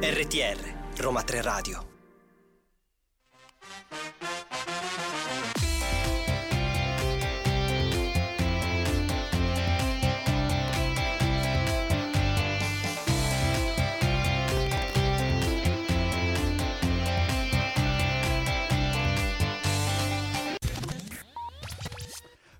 RTR 0.00 0.58
Roma 0.98 1.22
3 1.24 1.42
Radio 1.42 1.91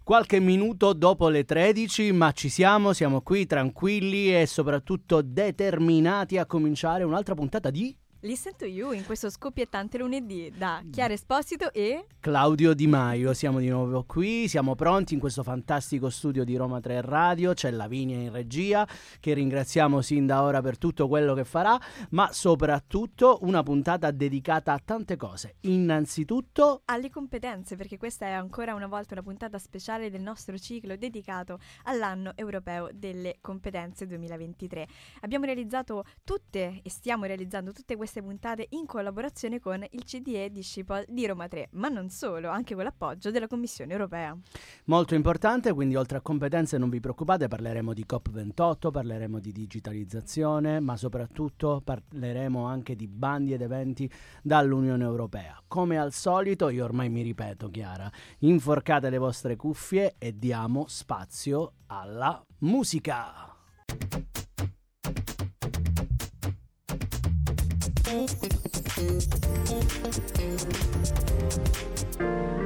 Qualche 0.04 0.40
minuto 0.40 0.94
dopo 0.94 1.28
le 1.28 1.44
13, 1.44 2.10
ma 2.10 2.32
ci 2.32 2.48
siamo, 2.48 2.92
siamo 2.92 3.22
qui 3.22 3.46
tranquilli 3.46 4.36
e 4.36 4.46
soprattutto 4.46 5.22
determinati 5.22 6.38
a 6.38 6.44
cominciare 6.44 7.04
un'altra 7.04 7.34
puntata 7.34 7.70
di 7.70 7.96
Listen 8.24 8.54
to 8.56 8.66
You 8.66 8.92
in 8.92 9.04
questo 9.04 9.28
scoppiettante 9.30 9.98
lunedì 9.98 10.52
da 10.56 10.80
Chiara 10.92 11.12
Esposito 11.12 11.72
e 11.72 12.06
Claudio 12.20 12.72
Di 12.72 12.86
Maio. 12.86 13.34
Siamo 13.34 13.58
di 13.58 13.68
nuovo 13.68 14.04
qui, 14.04 14.46
siamo 14.46 14.76
pronti 14.76 15.14
in 15.14 15.18
questo 15.18 15.42
fantastico 15.42 16.08
studio 16.08 16.44
di 16.44 16.54
Roma 16.54 16.78
3 16.78 17.00
Radio. 17.00 17.52
C'è 17.52 17.72
Lavinia 17.72 18.16
in 18.16 18.30
regia, 18.30 18.86
che 19.18 19.34
ringraziamo 19.34 20.00
sin 20.02 20.26
da 20.26 20.42
ora 20.42 20.60
per 20.60 20.78
tutto 20.78 21.08
quello 21.08 21.34
che 21.34 21.42
farà, 21.42 21.76
ma 22.10 22.32
soprattutto 22.32 23.38
una 23.42 23.64
puntata 23.64 24.12
dedicata 24.12 24.72
a 24.72 24.78
tante 24.78 25.16
cose. 25.16 25.56
Innanzitutto 25.62 26.82
alle 26.84 27.10
competenze, 27.10 27.74
perché 27.74 27.98
questa 27.98 28.26
è 28.26 28.30
ancora 28.30 28.72
una 28.74 28.86
volta 28.86 29.14
una 29.14 29.24
puntata 29.24 29.58
speciale 29.58 30.10
del 30.10 30.22
nostro 30.22 30.56
ciclo 30.58 30.94
dedicato 30.94 31.58
all'anno 31.86 32.34
europeo 32.36 32.88
delle 32.94 33.38
competenze 33.40 34.06
2023. 34.06 34.86
Abbiamo 35.22 35.44
realizzato 35.44 36.04
tutte 36.22 36.82
e 36.84 36.88
stiamo 36.88 37.24
realizzando 37.24 37.72
tutte 37.72 37.96
queste 37.96 38.10
queste 38.12 38.22
puntate 38.22 38.66
in 38.70 38.84
collaborazione 38.84 39.58
con 39.58 39.82
il 39.88 40.04
CDE 40.04 40.50
Discipol 40.50 41.02
di 41.08 41.26
Roma 41.26 41.48
3, 41.48 41.70
ma 41.72 41.88
non 41.88 42.10
solo, 42.10 42.50
anche 42.50 42.74
con 42.74 42.84
l'appoggio 42.84 43.30
della 43.30 43.46
Commissione 43.46 43.92
europea. 43.92 44.36
Molto 44.84 45.14
importante, 45.14 45.72
quindi 45.72 45.94
oltre 45.94 46.18
a 46.18 46.20
competenze 46.20 46.76
non 46.76 46.90
vi 46.90 47.00
preoccupate, 47.00 47.48
parleremo 47.48 47.94
di 47.94 48.04
COP28, 48.06 48.90
parleremo 48.90 49.38
di 49.38 49.52
digitalizzazione, 49.52 50.78
ma 50.80 50.94
soprattutto 50.98 51.80
parleremo 51.82 52.66
anche 52.66 52.94
di 52.96 53.08
bandi 53.08 53.54
ed 53.54 53.62
eventi 53.62 54.10
dall'Unione 54.42 55.04
Europea. 55.04 55.62
Come 55.66 55.98
al 55.98 56.12
solito, 56.12 56.68
io 56.68 56.84
ormai 56.84 57.08
mi 57.08 57.22
ripeto, 57.22 57.70
Chiara, 57.70 58.10
inforcate 58.40 59.08
le 59.08 59.18
vostre 59.18 59.56
cuffie 59.56 60.16
e 60.18 60.38
diamo 60.38 60.84
spazio 60.86 61.72
alla 61.86 62.44
musica. 62.58 63.56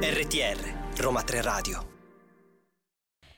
RTR 0.01 0.99
Roma 0.99 1.23
3 1.23 1.41
Radio. 1.41 1.87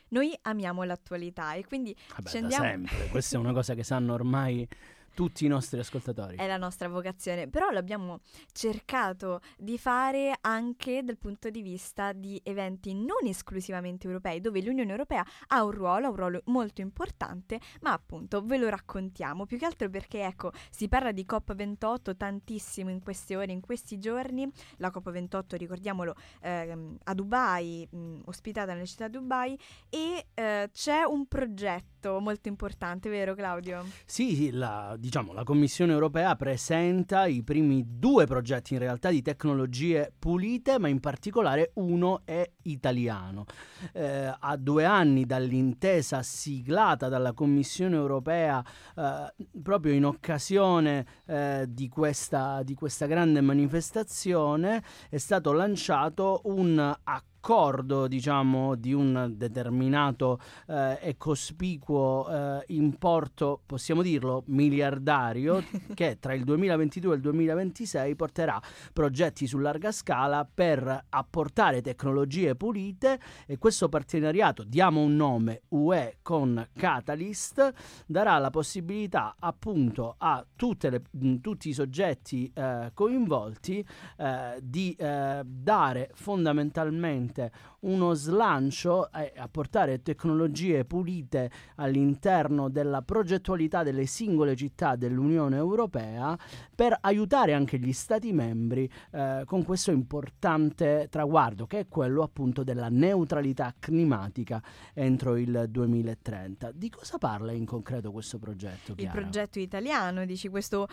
Noi 0.08 0.36
amiamo 0.42 0.82
l'attualità 0.82 1.54
e 1.54 1.64
quindi 1.64 1.94
Vabbè, 2.16 2.28
ci 2.28 2.38
andiamo... 2.38 2.64
sempre, 2.64 3.06
questa 3.10 3.36
è 3.36 3.38
una 3.38 3.52
cosa 3.52 3.74
che 3.74 3.84
sanno 3.84 4.12
ormai 4.12 4.66
tutti 5.14 5.44
i 5.44 5.48
nostri 5.48 5.78
ascoltatori. 5.78 6.36
È 6.36 6.46
la 6.46 6.56
nostra 6.56 6.88
vocazione, 6.88 7.48
però 7.48 7.70
l'abbiamo 7.70 8.20
cercato 8.52 9.40
di 9.58 9.78
fare 9.78 10.36
anche 10.40 11.02
dal 11.02 11.18
punto 11.18 11.50
di 11.50 11.62
vista 11.62 12.12
di 12.12 12.40
eventi 12.44 12.94
non 12.94 13.26
esclusivamente 13.26 14.06
europei, 14.06 14.40
dove 14.40 14.62
l'Unione 14.62 14.90
Europea 14.90 15.24
ha 15.48 15.64
un 15.64 15.70
ruolo, 15.70 16.10
un 16.10 16.16
ruolo 16.16 16.42
molto 16.46 16.80
importante, 16.80 17.60
ma 17.80 17.92
appunto 17.92 18.42
ve 18.42 18.56
lo 18.56 18.68
raccontiamo, 18.68 19.46
più 19.46 19.58
che 19.58 19.66
altro 19.66 19.88
perché 19.90 20.24
ecco, 20.24 20.52
si 20.70 20.88
parla 20.88 21.12
di 21.12 21.26
COP28 21.28 22.16
tantissimo 22.16 22.90
in 22.90 23.00
queste 23.00 23.36
ore, 23.36 23.52
in 23.52 23.60
questi 23.60 23.98
giorni, 23.98 24.50
la 24.76 24.92
COP28 24.94 25.56
ricordiamolo 25.56 26.14
ehm, 26.42 26.98
a 27.04 27.14
Dubai, 27.14 27.86
mh, 27.90 28.20
ospitata 28.26 28.72
nella 28.72 28.86
città 28.86 29.08
di 29.08 29.18
Dubai 29.18 29.58
e 29.88 30.26
eh, 30.34 30.70
c'è 30.72 31.02
un 31.02 31.26
progetto 31.26 32.20
molto 32.20 32.48
importante, 32.48 33.08
vero 33.08 33.34
Claudio? 33.34 33.84
Sì, 34.04 34.50
la, 34.50 34.96
diciamo, 35.00 35.32
la 35.32 35.42
Commissione 35.44 35.92
europea 35.92 36.36
presenta 36.36 37.24
i 37.26 37.42
primi 37.42 37.84
due 37.98 38.26
progetti 38.26 38.74
in 38.74 38.80
realtà 38.80 39.08
di 39.08 39.22
tecnologie 39.22 40.12
pulite, 40.16 40.78
ma 40.78 40.88
in 40.88 41.00
particolare 41.00 41.72
uno 41.74 42.20
è 42.24 42.48
italiano. 42.64 43.46
Eh, 43.92 44.32
a 44.38 44.56
due 44.56 44.84
anni 44.84 45.24
dall'intesa 45.24 46.22
siglata 46.22 47.08
dalla 47.08 47.32
Commissione 47.32 47.96
europea 47.96 48.62
eh, 48.94 49.34
proprio 49.62 49.94
in 49.94 50.04
occasione 50.04 51.06
eh, 51.26 51.64
di, 51.66 51.88
questa, 51.88 52.62
di 52.62 52.74
questa 52.74 53.06
grande 53.06 53.40
manifestazione 53.40 54.84
è 55.08 55.16
stato 55.16 55.52
lanciato 55.52 56.42
un 56.44 56.78
accordo 56.78 57.28
accordo 57.40 58.06
diciamo 58.06 58.74
di 58.74 58.92
un 58.92 59.32
determinato 59.34 60.38
eh, 60.68 60.98
e 61.00 61.16
cospicuo 61.16 62.28
eh, 62.28 62.64
importo 62.68 63.62
possiamo 63.64 64.02
dirlo 64.02 64.42
miliardario 64.48 65.64
che 65.94 66.18
tra 66.20 66.34
il 66.34 66.44
2022 66.44 67.12
e 67.12 67.16
il 67.16 67.22
2026 67.22 68.14
porterà 68.14 68.60
progetti 68.92 69.46
su 69.46 69.56
larga 69.56 69.90
scala 69.90 70.46
per 70.52 71.06
apportare 71.08 71.80
tecnologie 71.80 72.54
pulite 72.54 73.18
e 73.46 73.56
questo 73.56 73.88
partenariato 73.88 74.62
diamo 74.62 75.00
un 75.00 75.16
nome 75.16 75.62
UE 75.68 76.18
con 76.20 76.68
Catalyst 76.76 77.72
darà 78.06 78.36
la 78.36 78.50
possibilità 78.50 79.36
appunto 79.38 80.14
a 80.18 80.44
le, 80.56 81.02
tutti 81.40 81.70
i 81.70 81.72
soggetti 81.72 82.52
eh, 82.54 82.90
coinvolti 82.92 83.84
eh, 84.18 84.58
di 84.60 84.94
eh, 84.98 85.40
dare 85.42 86.10
fondamentalmente 86.12 87.28
veramente 87.30 87.52
uno 87.80 88.12
slancio 88.12 89.10
eh, 89.12 89.32
a 89.36 89.48
portare 89.48 90.02
tecnologie 90.02 90.84
pulite 90.84 91.50
all'interno 91.76 92.68
della 92.68 93.02
progettualità 93.02 93.82
delle 93.82 94.06
singole 94.06 94.56
città 94.56 94.96
dell'Unione 94.96 95.56
Europea 95.56 96.36
per 96.74 96.96
aiutare 97.00 97.54
anche 97.54 97.78
gli 97.78 97.92
Stati 97.92 98.32
membri 98.32 98.90
eh, 99.12 99.42
con 99.46 99.64
questo 99.64 99.92
importante 99.92 101.06
traguardo 101.10 101.66
che 101.66 101.80
è 101.80 101.88
quello 101.88 102.22
appunto 102.22 102.64
della 102.64 102.88
neutralità 102.88 103.74
climatica 103.78 104.62
entro 104.92 105.36
il 105.36 105.66
2030. 105.68 106.72
Di 106.72 106.90
cosa 106.90 107.18
parla 107.18 107.52
in 107.52 107.64
concreto 107.64 108.10
questo 108.10 108.38
progetto? 108.38 108.94
Chiara? 108.94 109.14
Il 109.16 109.22
progetto 109.22 109.58
italiano, 109.58 110.24
dici 110.24 110.48
questo 110.48 110.88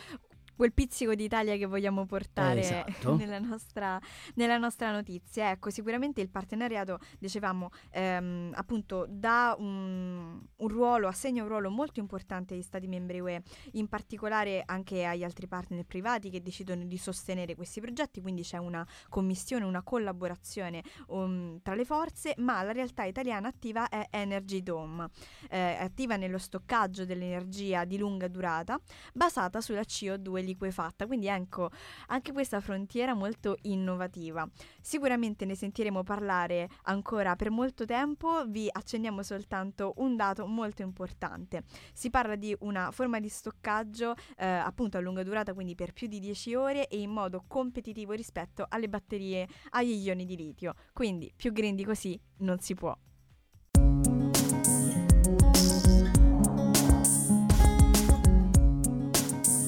quel 0.57 0.73
pizzico 0.73 1.13
d'Italia 1.13 1.56
che 1.56 1.68
vogliamo 1.68 2.06
portare 2.06 2.62
esatto. 2.62 3.16
nella, 3.16 3.40
nostra, 3.40 4.01
nella, 4.34 4.57
nostra, 4.57 4.91
notizia. 4.91 5.51
Ecco, 5.51 5.69
sicuramente 5.69 6.19
il 6.19 6.29
partenariato, 6.29 7.00
dicevamo, 7.19 7.69
ehm, 7.91 8.51
appunto 8.56 9.06
dà 9.07 9.56
un, 9.57 10.41
un, 10.56 10.68
ruolo, 10.68 11.07
assegna 11.07 11.44
un 11.44 11.47
ruolo 11.47 11.69
molto 11.69 12.00
importante 12.00 12.56
agli 12.56 12.63
Stati 12.63 12.88
membri 12.88 13.19
UE, 13.19 13.44
in 13.73 13.88
particolare 13.88 14.63
anche 14.66 15.06
agli 15.06 15.23
altri 15.23 15.47
partner 15.47 15.85
privati 15.85 16.31
che 16.31 16.41
decidono 16.41 16.84
di 16.85 16.97
sostenere 16.97 17.56
questi 17.56 17.79
progetti, 17.79 18.19
quindi 18.19 18.41
c'è 18.41 18.57
una 18.57 18.85
commissione, 19.09 19.63
una 19.63 19.84
collaborazione 19.84 20.81
um, 21.09 21.62
tra 21.62 21.75
le 21.75 21.85
forze, 21.85 22.34
ma 22.38 22.63
la 22.63 22.72
realtà 22.72 23.03
italiana 23.03 23.47
attiva 23.47 23.89
è 23.89 24.07
Energy 24.09 24.63
Dome, 24.63 25.07
eh, 25.51 25.78
attiva 25.79 26.16
nello 26.16 26.39
stoccaggio 26.39 27.06
dell'energia 27.06 27.85
di 27.85 28.00
lunga 28.00 28.28
durata, 28.28 28.79
basata 29.13 29.62
sulla 29.62 29.81
CO2 29.81 30.45
liquefatta, 30.47 31.05
quindi 31.05 31.27
ecco 31.27 31.69
anche 32.07 32.31
questa 32.31 32.59
frontiera 32.59 33.13
molto 33.13 33.57
innovativa. 33.63 34.47
Sicuramente 34.81 35.45
ne 35.45 35.55
sentiremo 35.55 36.03
parlare 36.03 36.69
ancora 36.83 37.35
per 37.35 37.51
molto 37.51 37.85
tempo, 37.85 38.45
vi 38.47 38.67
accenniamo 38.71 39.21
soltanto 39.23 39.94
un 39.97 40.15
dato 40.15 40.47
molto 40.47 40.81
importante. 40.81 41.63
Si 41.94 42.09
parla 42.09 42.35
di 42.35 42.55
una 42.59 42.91
forma 42.91 43.19
di 43.19 43.29
stoccaggio 43.29 44.15
eh, 44.38 44.45
appunto 44.45 44.97
a 44.97 45.01
lunga 45.01 45.23
durata, 45.23 45.53
quindi 45.53 45.75
per 45.75 45.94
più 45.94 46.07
di 46.07 46.19
10 46.19 46.55
ore 46.55 46.88
e 46.88 47.00
in 47.00 47.11
modo 47.11 47.43
competitivo 47.47 48.13
rispetto 48.13 48.65
alle 48.69 48.89
batterie 48.89 49.47
agli 49.71 49.93
ioni 50.05 50.25
di 50.25 50.35
litio. 50.35 50.73
Quindi 50.93 51.31
più 51.35 51.51
green 51.51 51.75
di 51.75 51.83
così 51.83 52.19
non 52.38 52.59
si 52.59 52.73
può. 52.73 52.97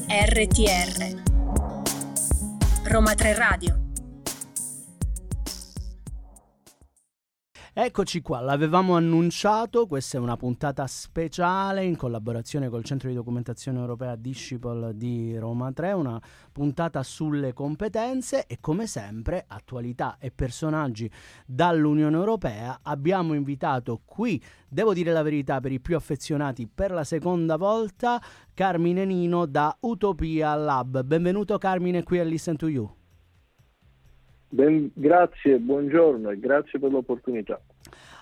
RTR 0.10 1.22
Roma 2.86 3.14
3 3.14 3.34
Radio 3.36 3.89
Eccoci 7.72 8.22
qua, 8.22 8.40
l'avevamo 8.40 8.96
annunciato, 8.96 9.86
questa 9.86 10.18
è 10.18 10.20
una 10.20 10.36
puntata 10.36 10.88
speciale 10.88 11.86
in 11.86 11.96
collaborazione 11.96 12.68
col 12.68 12.84
Centro 12.84 13.10
di 13.10 13.16
Documentazione 13.16 13.78
Europea 13.78 14.16
Disciple 14.16 14.98
di 14.98 15.38
Roma 15.38 15.72
3, 15.72 15.92
una 15.92 16.20
puntata 16.52 17.04
sulle 17.04 17.54
competenze 17.54 18.48
e 18.48 18.58
come 18.60 18.88
sempre 18.88 19.46
attualità 19.48 20.18
e 20.20 20.32
personaggi 20.32 21.10
dall'Unione 21.46 22.16
Europea. 22.16 22.80
Abbiamo 22.82 23.36
invitato 23.36 24.02
qui, 24.04 24.44
devo 24.68 24.92
dire 24.92 25.12
la 25.12 25.22
verità 25.22 25.60
per 25.60 25.72
i 25.72 25.80
più 25.80 25.96
affezionati, 25.96 26.68
per 26.68 26.90
la 26.90 27.04
seconda 27.04 27.56
volta 27.56 28.20
Carmine 28.52 29.06
Nino 29.06 29.46
da 29.46 29.78
Utopia 29.82 30.56
Lab. 30.56 31.04
Benvenuto 31.04 31.60
Carmine 31.60 32.02
qui 32.02 32.18
a 32.18 32.24
Listen 32.24 32.58
to 32.58 32.68
You. 32.68 32.99
Ben, 34.52 34.90
grazie, 34.96 35.60
buongiorno 35.60 36.32
e 36.32 36.40
grazie 36.40 36.80
per 36.80 36.92
l'opportunità. 36.92 37.62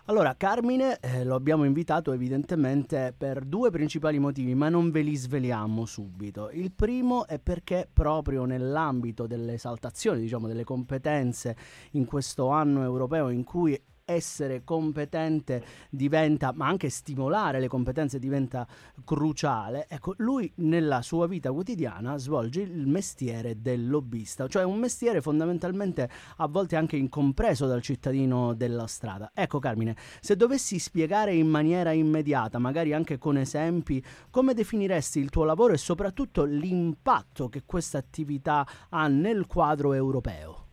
Allora, 0.10 0.36
Carmine 0.38 1.00
eh, 1.00 1.24
lo 1.24 1.36
abbiamo 1.36 1.64
invitato 1.64 2.14
evidentemente 2.14 3.14
per 3.18 3.44
due 3.44 3.72
principali 3.72 4.20
motivi, 4.20 4.54
ma 4.54 4.70
non 4.70 4.92
ve 4.92 5.02
li 5.02 5.16
sveliamo 5.16 5.86
subito. 5.86 6.50
Il 6.52 6.72
primo 6.74 7.28
è 7.28 7.40
perché 7.40 7.88
proprio 7.92 8.46
nell'ambito 8.46 9.26
dell'esaltazione, 9.26 10.20
diciamo, 10.20 10.48
delle 10.48 10.64
competenze 10.64 11.56
in 11.92 12.06
questo 12.06 12.50
anno 12.50 12.84
europeo 12.84 13.30
in 13.30 13.44
cui 13.44 13.78
essere 14.10 14.64
competente 14.64 15.64
diventa, 15.90 16.54
ma 16.54 16.68
anche 16.68 16.90
stimolare 16.90 17.60
le 17.60 17.68
competenze 17.68 18.20
diventa 18.20 18.66
cruciale. 19.04 19.86
Ecco, 19.90 20.14
lui 20.18 20.50
nella 20.56 21.02
sua 21.02 21.28
vita 21.28 21.52
quotidiana 21.52 22.18
svolge 22.18 22.62
il 22.62 22.88
mestiere 22.88 23.62
del 23.62 23.90
lobbista, 23.90 24.48
cioè 24.48 24.64
un 24.64 24.80
mestiere 24.80 25.20
fondamentalmente 25.20 26.10
a 26.38 26.48
volte 26.48 26.78
anche 26.78 26.96
incompreso 26.96 27.68
dal 27.68 27.82
cittadino 27.82 28.54
della 28.54 28.88
strada. 28.88 29.32
Ecco 29.34 29.60
Carmine, 29.60 29.98
se 30.22 30.38
dovessi 30.38 30.80
spiegare 30.80 31.34
in 31.34 31.48
maniera 31.48 31.92
immediata, 31.92 32.60
magari 32.60 32.94
anche 32.94 33.18
con 33.18 33.38
esempi, 33.38 34.02
come 34.30 34.54
definiresti 34.54 35.20
il 35.20 35.30
tuo 35.30 35.44
lavoro 35.44 35.74
e 35.74 35.78
soprattutto 35.78 36.46
l'impatto 36.46 37.50
che 37.50 37.64
questa 37.66 37.98
attività 37.98 38.66
ha 38.90 39.08
nel 39.10 39.46
quadro 39.48 39.92
europeo? 39.92 40.67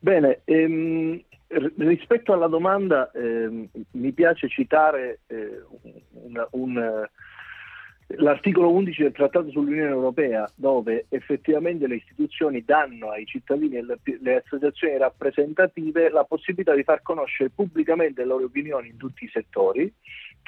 Bene, 0.00 0.40
ehm, 0.44 1.20
rispetto 1.78 2.32
alla 2.32 2.46
domanda 2.46 3.10
ehm, 3.12 3.68
mi 3.92 4.12
piace 4.12 4.48
citare 4.48 5.20
eh, 5.26 5.62
un, 6.12 6.46
un, 6.50 7.08
l'articolo 8.16 8.72
11 8.72 9.02
del 9.02 9.12
Trattato 9.12 9.50
sull'Unione 9.50 9.90
Europea 9.90 10.48
dove 10.54 11.06
effettivamente 11.08 11.86
le 11.86 11.96
istituzioni 11.96 12.64
danno 12.64 13.10
ai 13.10 13.26
cittadini 13.26 13.76
e 13.76 13.84
le, 13.84 13.98
le 14.20 14.36
associazioni 14.36 14.96
rappresentative 14.98 16.10
la 16.10 16.24
possibilità 16.24 16.74
di 16.74 16.84
far 16.84 17.02
conoscere 17.02 17.50
pubblicamente 17.50 18.20
le 18.22 18.28
loro 18.28 18.44
opinioni 18.44 18.88
in 18.88 18.96
tutti 18.96 19.24
i 19.24 19.30
settori 19.32 19.92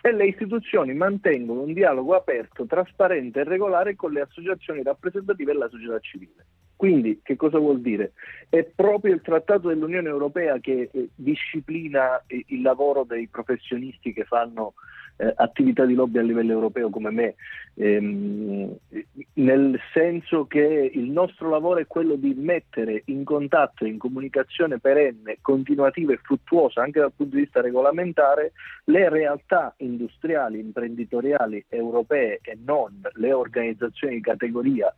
e 0.02 0.12
le 0.12 0.26
istituzioni 0.26 0.94
mantengono 0.94 1.62
un 1.62 1.72
dialogo 1.74 2.14
aperto, 2.14 2.64
trasparente 2.64 3.40
e 3.40 3.44
regolare 3.44 3.96
con 3.96 4.12
le 4.12 4.22
associazioni 4.22 4.82
rappresentative 4.82 5.52
e 5.52 5.54
la 5.54 5.68
società 5.68 5.98
civile. 5.98 6.46
Quindi 6.80 7.20
che 7.22 7.36
cosa 7.36 7.58
vuol 7.58 7.82
dire? 7.82 8.12
È 8.48 8.64
proprio 8.64 9.12
il 9.12 9.20
Trattato 9.20 9.68
dell'Unione 9.68 10.08
Europea 10.08 10.58
che 10.60 10.88
eh, 10.90 11.10
disciplina 11.14 12.22
eh, 12.26 12.42
il 12.46 12.62
lavoro 12.62 13.04
dei 13.04 13.26
professionisti 13.26 14.14
che 14.14 14.24
fanno 14.24 14.72
eh, 15.18 15.30
attività 15.36 15.84
di 15.84 15.92
lobby 15.92 16.16
a 16.16 16.22
livello 16.22 16.52
europeo 16.52 16.88
come 16.88 17.10
me, 17.10 17.34
ehm, 17.74 18.74
nel 19.34 19.78
senso 19.92 20.46
che 20.46 20.90
il 20.94 21.10
nostro 21.10 21.50
lavoro 21.50 21.80
è 21.80 21.86
quello 21.86 22.14
di 22.14 22.32
mettere 22.32 23.02
in 23.08 23.24
contatto, 23.24 23.84
in 23.84 23.98
comunicazione 23.98 24.78
perenne, 24.78 25.36
continuativa 25.42 26.14
e 26.14 26.20
fruttuosa 26.22 26.80
anche 26.80 27.00
dal 27.00 27.12
punto 27.14 27.36
di 27.36 27.42
vista 27.42 27.60
regolamentare 27.60 28.52
le 28.84 29.10
realtà 29.10 29.74
industriali, 29.80 30.58
imprenditoriali 30.58 31.62
europee 31.68 32.38
e 32.40 32.56
non, 32.64 33.02
le 33.16 33.34
organizzazioni 33.34 34.14
di 34.14 34.22
categoria 34.22 34.90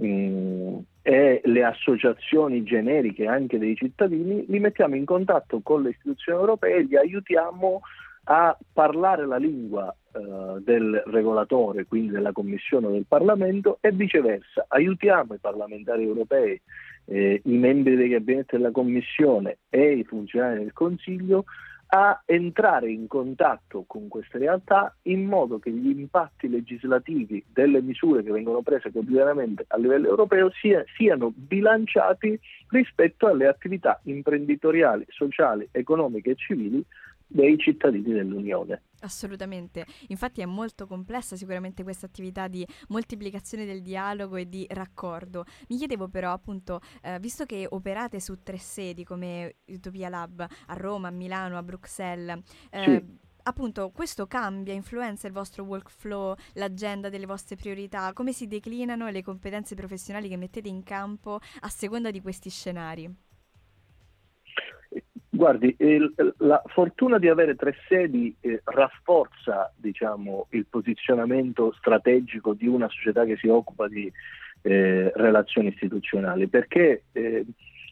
Mm, 0.00 0.78
e 1.02 1.40
le 1.44 1.64
associazioni 1.64 2.64
generiche 2.64 3.26
anche 3.26 3.58
dei 3.58 3.76
cittadini, 3.76 4.44
li 4.48 4.58
mettiamo 4.58 4.96
in 4.96 5.04
contatto 5.04 5.60
con 5.62 5.82
le 5.82 5.90
istituzioni 5.90 6.38
europee 6.38 6.76
e 6.76 6.82
li 6.82 6.96
aiutiamo 6.96 7.82
a 8.24 8.56
parlare 8.72 9.26
la 9.26 9.36
lingua 9.36 9.94
eh, 10.12 10.60
del 10.60 11.02
regolatore, 11.06 11.84
quindi 11.84 12.12
della 12.12 12.32
Commissione 12.32 12.86
o 12.86 12.90
del 12.90 13.04
Parlamento 13.06 13.78
e 13.80 13.92
viceversa. 13.92 14.64
Aiutiamo 14.68 15.34
i 15.34 15.38
parlamentari 15.38 16.04
europei, 16.04 16.60
eh, 17.06 17.42
i 17.44 17.56
membri 17.56 17.96
dei 17.96 18.08
gabinetti 18.08 18.56
della 18.56 18.70
Commissione 18.70 19.58
e 19.68 19.92
i 19.92 20.04
funzionari 20.04 20.60
del 20.60 20.72
Consiglio 20.72 21.44
a 21.88 22.22
entrare 22.24 22.90
in 22.90 23.06
contatto 23.06 23.84
con 23.86 24.08
queste 24.08 24.38
realtà 24.38 24.94
in 25.02 25.24
modo 25.26 25.58
che 25.58 25.70
gli 25.70 25.88
impatti 25.88 26.48
legislativi 26.48 27.44
delle 27.52 27.80
misure 27.82 28.22
che 28.22 28.30
vengono 28.30 28.62
prese 28.62 28.90
quotidianamente 28.90 29.64
a 29.68 29.76
livello 29.76 30.08
europeo 30.08 30.50
sia, 30.50 30.84
siano 30.96 31.32
bilanciati 31.34 32.38
rispetto 32.68 33.26
alle 33.26 33.46
attività 33.46 34.00
imprenditoriali, 34.04 35.04
sociali, 35.08 35.68
economiche 35.70 36.30
e 36.30 36.36
civili 36.36 36.84
dei 37.26 37.58
cittadini 37.58 38.12
dell'Unione. 38.12 38.82
Assolutamente, 39.00 39.86
infatti 40.08 40.40
è 40.40 40.46
molto 40.46 40.86
complessa 40.86 41.36
sicuramente 41.36 41.82
questa 41.82 42.06
attività 42.06 42.48
di 42.48 42.66
moltiplicazione 42.88 43.66
del 43.66 43.82
dialogo 43.82 44.36
e 44.36 44.48
di 44.48 44.66
raccordo. 44.70 45.44
Mi 45.68 45.76
chiedevo 45.76 46.08
però 46.08 46.32
appunto, 46.32 46.80
eh, 47.02 47.18
visto 47.20 47.44
che 47.44 47.66
operate 47.68 48.20
su 48.20 48.42
tre 48.42 48.58
sedi 48.58 49.04
come 49.04 49.56
Utopia 49.66 50.08
Lab 50.08 50.40
a 50.40 50.74
Roma, 50.74 51.08
a 51.08 51.10
Milano, 51.10 51.58
a 51.58 51.62
Bruxelles, 51.62 52.40
eh, 52.70 52.84
sì. 52.84 53.22
Appunto, 53.46 53.90
questo 53.90 54.26
cambia, 54.26 54.72
influenza 54.72 55.26
il 55.26 55.34
vostro 55.34 55.64
workflow, 55.64 56.34
l'agenda 56.54 57.10
delle 57.10 57.26
vostre 57.26 57.56
priorità, 57.56 58.10
come 58.14 58.32
si 58.32 58.46
declinano 58.46 59.10
le 59.10 59.22
competenze 59.22 59.74
professionali 59.74 60.30
che 60.30 60.38
mettete 60.38 60.68
in 60.68 60.82
campo 60.82 61.40
a 61.60 61.68
seconda 61.68 62.10
di 62.10 62.22
questi 62.22 62.48
scenari? 62.48 63.14
Guardi, 65.44 65.76
il, 65.80 66.10
la 66.38 66.62
fortuna 66.68 67.18
di 67.18 67.28
avere 67.28 67.54
tre 67.54 67.74
sedi 67.86 68.34
eh, 68.40 68.62
rafforza 68.64 69.70
diciamo, 69.76 70.46
il 70.52 70.64
posizionamento 70.64 71.70
strategico 71.76 72.54
di 72.54 72.66
una 72.66 72.88
società 72.88 73.26
che 73.26 73.36
si 73.36 73.48
occupa 73.48 73.86
di 73.86 74.10
eh, 74.62 75.12
relazioni 75.14 75.68
istituzionali, 75.68 76.46
perché 76.46 77.02
eh, 77.12 77.44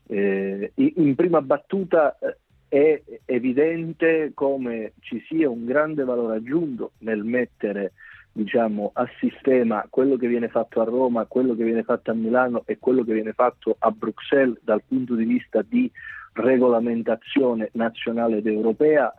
eh 0.07 0.73
in 0.77 1.15
prima 1.15 1.43
battuta 1.43 2.17
eh, 2.19 2.39
è 2.69 3.03
evidente 3.27 4.31
come 4.33 4.95
ci 5.01 5.23
sia 5.29 5.51
un 5.51 5.67
grande 5.67 6.05
valore 6.05 6.37
aggiunto 6.37 6.93
nel 7.01 7.23
mettere 7.23 7.93
diciamo, 8.33 8.93
a 8.95 9.07
sistema 9.21 9.87
quello 9.91 10.17
che 10.17 10.27
viene 10.27 10.49
fatto 10.49 10.81
a 10.81 10.85
Roma, 10.85 11.27
quello 11.27 11.55
che 11.55 11.65
viene 11.65 11.83
fatto 11.83 12.13
a 12.13 12.15
Milano 12.15 12.63
e 12.65 12.79
quello 12.79 13.05
che 13.05 13.13
viene 13.13 13.35
fatto 13.35 13.77
a 13.79 13.91
Bruxelles 13.91 14.59
dal 14.63 14.83
punto 14.89 15.15
di 15.15 15.27
vista 15.27 15.61
di 15.61 15.93
regolamentazione 16.33 17.71
nazionale 17.73 18.39
ed 18.39 18.47
europea 18.47 19.13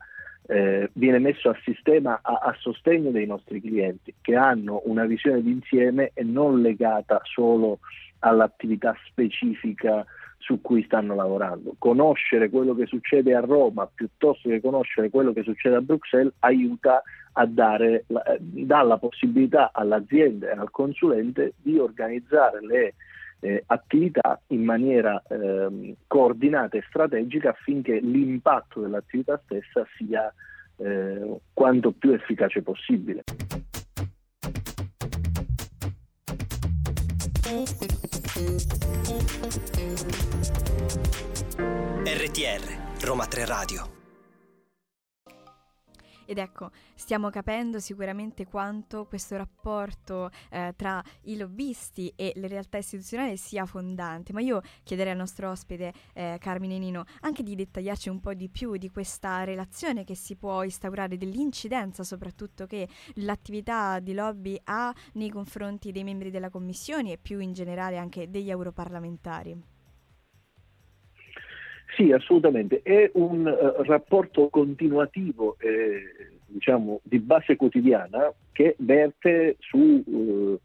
eh, 0.45 0.89
viene 0.93 1.19
messo 1.19 1.49
a 1.49 1.57
sistema 1.63 2.19
a, 2.21 2.39
a, 2.43 2.55
sostegno 2.59 3.11
dei 3.11 3.25
nostri 3.25 3.61
clienti 3.61 4.13
che 4.19 4.35
hanno 4.35 4.81
una 4.85 5.05
visione 5.05 5.41
d'insieme 5.41 6.11
e 6.13 6.23
non 6.23 6.61
legata 6.61 7.21
solo 7.23 7.79
all'attività 8.19 8.95
specifica 9.07 10.05
su 10.37 10.59
cui 10.59 10.83
stanno 10.83 11.15
lavorando. 11.15 11.75
Conoscere 11.77 12.49
quello 12.49 12.75
che 12.75 12.85
succede 12.85 13.33
a 13.33 13.39
Roma 13.39 13.87
piuttosto 13.87 14.49
che 14.49 14.59
conoscere 14.59 15.09
quello 15.09 15.31
che 15.31 15.43
succede 15.43 15.77
a 15.77 15.81
Bruxelles 15.81 16.33
aiuta 16.39 17.01
a 17.33 17.45
dare 17.45 18.05
dà 18.37 18.81
la 18.81 18.97
possibilità 18.97 19.71
all'azienda 19.73 20.51
e 20.51 20.57
al 20.57 20.69
consulente 20.69 21.53
di 21.61 21.79
organizzare 21.79 22.59
le 22.65 22.93
eh, 23.43 23.63
attività 23.67 24.41
in 24.47 24.63
maniera 24.63 25.21
eh, 25.27 25.95
coordinata 26.07 26.77
e 26.77 26.83
strategica 26.87 27.49
affinché 27.49 27.99
l'impatto 27.99 28.79
dell'attività 28.79 29.39
stessa 29.43 29.85
sia 29.97 30.33
eh, 30.77 31.39
quanto 31.53 31.91
più 31.91 32.11
efficace 32.11 32.61
possibile. 32.61 33.23
RTR 42.05 43.05
Roma 43.05 43.25
3 43.25 43.45
Radio 43.45 44.02
ed 46.33 46.39
ecco, 46.39 46.71
stiamo 46.95 47.29
capendo 47.29 47.79
sicuramente 47.79 48.45
quanto 48.45 49.05
questo 49.05 49.37
rapporto 49.37 50.31
eh, 50.49 50.73
tra 50.75 51.01
i 51.23 51.37
lobbisti 51.37 52.11
e 52.15 52.33
le 52.35 52.47
realtà 52.47 52.77
istituzionali 52.77 53.37
sia 53.37 53.65
fondante, 53.65 54.33
ma 54.33 54.41
io 54.41 54.61
chiederei 54.83 55.13
al 55.13 55.17
nostro 55.17 55.49
ospite 55.49 55.93
eh, 56.13 56.37
Carmine 56.39 56.77
Nino 56.79 57.05
anche 57.21 57.43
di 57.43 57.55
dettagliarci 57.55 58.09
un 58.09 58.19
po' 58.19 58.33
di 58.33 58.49
più 58.49 58.75
di 58.77 58.89
questa 58.89 59.43
relazione 59.43 60.03
che 60.03 60.15
si 60.15 60.35
può 60.35 60.63
instaurare, 60.63 61.17
dell'incidenza 61.17 62.03
soprattutto 62.03 62.65
che 62.65 62.87
l'attività 63.15 63.99
di 63.99 64.13
lobby 64.13 64.59
ha 64.65 64.93
nei 65.13 65.29
confronti 65.29 65.91
dei 65.91 66.03
membri 66.03 66.31
della 66.31 66.49
Commissione 66.49 67.13
e 67.13 67.17
più 67.17 67.39
in 67.39 67.53
generale 67.53 67.97
anche 67.97 68.29
degli 68.29 68.49
europarlamentari. 68.49 69.72
Sì, 71.95 72.11
assolutamente. 72.11 72.81
È 72.81 73.11
un 73.13 73.45
uh, 73.45 73.83
rapporto 73.83 74.49
continuativo, 74.49 75.57
eh, 75.59 76.37
diciamo, 76.47 77.01
di 77.03 77.19
base 77.19 77.55
quotidiana 77.55 78.33
che 78.51 78.75
verte 78.79 79.57
su 79.59 80.03
uh, 80.05 80.59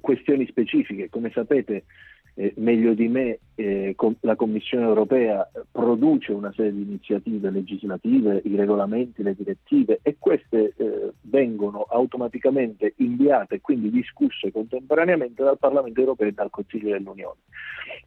questioni 0.00 0.46
specifiche. 0.46 1.08
Come 1.10 1.30
sapete, 1.32 1.84
eh, 2.34 2.54
meglio 2.56 2.94
di 2.94 3.08
me 3.08 3.38
eh, 3.54 3.92
com- 3.96 4.16
la 4.20 4.36
Commissione 4.36 4.84
europea 4.84 5.48
produce 5.70 6.32
una 6.32 6.52
serie 6.54 6.72
di 6.72 6.82
iniziative 6.82 7.50
legislative, 7.50 8.40
i 8.44 8.56
regolamenti, 8.56 9.22
le 9.22 9.34
direttive 9.34 10.00
e 10.02 10.16
queste 10.18 10.72
eh, 10.76 11.12
vengono 11.22 11.86
automaticamente 11.88 12.94
inviate 12.96 13.56
e 13.56 13.60
quindi 13.60 13.90
discusse 13.90 14.50
contemporaneamente 14.50 15.42
dal 15.42 15.58
Parlamento 15.58 16.00
europeo 16.00 16.28
e 16.28 16.32
dal 16.32 16.50
Consiglio 16.50 16.90
dell'Unione. 16.90 17.40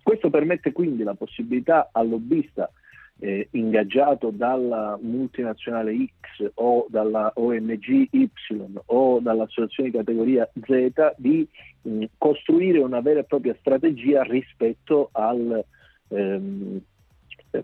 Questo 0.01 0.29
permette 0.29 0.72
quindi 0.72 1.03
la 1.03 1.13
possibilità 1.13 1.89
al 1.91 2.10
lobbista 2.10 2.72
eh, 3.19 3.48
ingaggiato 3.51 4.29
dalla 4.31 4.98
multinazionale 5.01 5.93
X 5.93 6.51
o 6.55 6.86
dalla 6.89 7.31
ONG 7.36 8.07
Y 8.12 8.29
o 8.88 9.19
dall'associazione 9.19 9.89
di 9.89 9.98
categoria 9.98 10.50
Z 10.53 11.13
di 11.17 11.48
mh, 11.81 12.05
costruire 12.17 12.79
una 12.79 13.01
vera 13.01 13.22
e 13.22 13.24
propria 13.24 13.55
strategia 13.60 14.24
rispetto 14.24 15.10
al 15.13 15.63
ehm, 16.10 16.81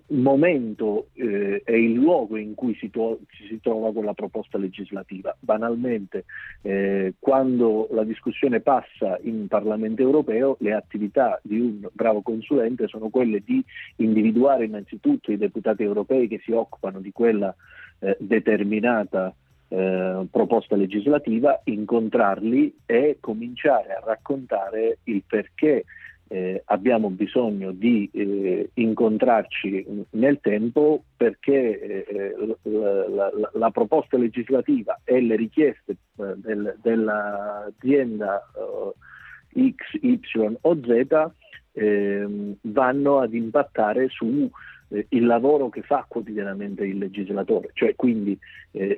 momento 0.07 1.07
eh, 1.13 1.61
e 1.65 1.83
il 1.83 1.93
luogo 1.93 2.37
in 2.37 2.53
cui 2.53 2.75
si, 2.75 2.89
to- 2.89 3.19
si, 3.47 3.59
trova 3.61 3.91
quella 3.91 4.13
proposta 4.13 4.57
legislativa. 4.57 5.35
Banalmente, 5.39 6.25
eh, 6.61 7.13
quando 7.19 7.87
la 7.91 8.03
discussione 8.03 8.59
passa 8.59 9.17
in 9.23 9.47
Parlamento 9.47 10.01
europeo, 10.01 10.57
le 10.59 10.73
attività 10.73 11.39
di 11.43 11.59
un 11.59 11.87
bravo 11.91 12.21
consulente 12.21 12.87
sono 12.87 13.09
quelle 13.09 13.41
di 13.43 13.63
individuare 13.97 14.65
innanzitutto 14.65 15.31
i 15.31 15.37
deputati 15.37 15.83
europei 15.83 16.27
che 16.27 16.41
si 16.43 16.51
occupano 16.51 16.99
di 16.99 17.11
quella 17.11 17.53
eh, 17.99 18.17
determinata 18.19 19.33
eh, 19.73 20.27
proposta 20.29 20.75
legislativa, 20.75 21.61
incontrarli 21.63 22.79
e 22.85 23.17
cominciare 23.19 23.93
a 23.93 24.03
raccontare 24.03 24.97
il 25.05 25.23
perché 25.25 25.85
eh, 26.31 26.61
abbiamo 26.67 27.09
bisogno 27.09 27.73
di 27.73 28.09
eh, 28.13 28.69
incontrarci 28.75 30.05
nel 30.11 30.39
tempo 30.39 31.03
perché 31.17 32.05
eh, 32.07 32.35
la, 32.61 33.05
la, 33.09 33.51
la, 33.51 33.69
proposta 33.69 34.17
legislativa 34.17 35.01
e 35.03 35.19
le 35.19 35.35
richieste 35.35 35.91
eh, 35.91 36.33
del, 36.37 36.77
dell'azienda 36.81 38.41
eh, 38.55 39.73
X, 39.75 40.01
Y 40.01 40.19
o 40.61 40.79
Z 40.81 41.31
ehm, 41.73 42.55
vanno 42.61 43.19
ad 43.19 43.33
impattare 43.33 44.07
su 44.07 44.49
eh, 44.87 45.07
il 45.09 45.25
lavoro 45.25 45.67
che 45.67 45.81
fa 45.81 46.05
quotidianamente 46.07 46.85
il 46.85 46.97
legislatore, 46.97 47.71
cioè 47.73 47.93
quindi 47.95 48.39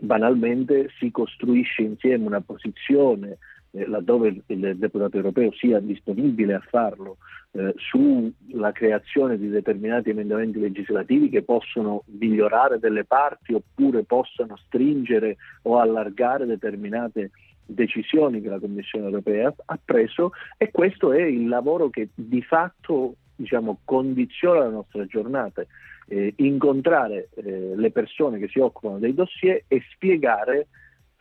banalmente 0.02 0.92
si 1.00 1.10
costruisce 1.10 1.82
insieme 1.82 2.28
una 2.28 2.42
posizione 2.42 3.40
eh, 3.76 3.88
laddove 3.88 4.44
il 4.46 4.78
deputato 4.78 5.18
europeo 5.18 5.52
sia 5.54 5.80
disponibile 5.80 6.54
a 6.54 6.64
farlo, 6.68 7.18
eh, 7.52 7.74
sulla 7.78 8.72
creazione 8.72 9.38
di 9.38 9.50
determinati 9.50 10.12
emendamenti 10.12 10.60
legislativi 10.60 11.30
che 11.30 11.44
possono 11.44 12.04
migliorare 12.06 12.80
delle 12.80 13.04
parti 13.04 13.54
oppure 13.54 14.04
possano 14.04 14.58
stringere 14.66 15.38
o 15.64 15.80
allargare 15.80 16.46
determinate 16.46 17.32
decisioni 17.66 18.42
che 18.42 18.50
la 18.50 18.60
Commissione 18.60 19.06
europea 19.06 19.54
ha 19.66 19.80
preso 19.84 20.32
e 20.58 20.70
questo 20.72 21.14
è 21.14 21.22
il 21.22 21.48
lavoro 21.48 21.90
che 21.90 22.10
di 22.14 22.42
fatto 22.42 23.16
diciamo, 23.36 23.80
condiziona 23.84 24.60
la 24.60 24.70
nostra 24.70 25.06
giornata. 25.06 25.66
Eh, 26.08 26.34
incontrare 26.38 27.30
eh, 27.36 27.74
le 27.76 27.92
persone 27.92 28.38
che 28.38 28.50
si 28.50 28.60
occupano 28.60 29.00
dei 29.00 29.14
dossier 29.14 29.64
e 29.68 29.82
spiegare 29.94 30.68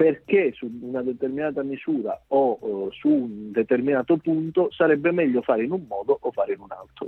perché 0.03 0.51
su 0.53 0.69
una 0.81 1.01
determinata 1.01 1.63
misura 1.63 2.21
o 2.29 2.59
uh, 2.61 2.91
su 2.91 3.07
un 3.07 3.53
determinato 3.53 4.17
punto 4.17 4.69
sarebbe 4.73 5.13
meglio 5.13 5.43
fare 5.43 5.63
in 5.63 5.71
un 5.71 5.85
modo 5.87 6.19
o 6.21 6.33
fare 6.33 6.55
in 6.55 6.59
un 6.59 6.73
altro. 6.73 7.07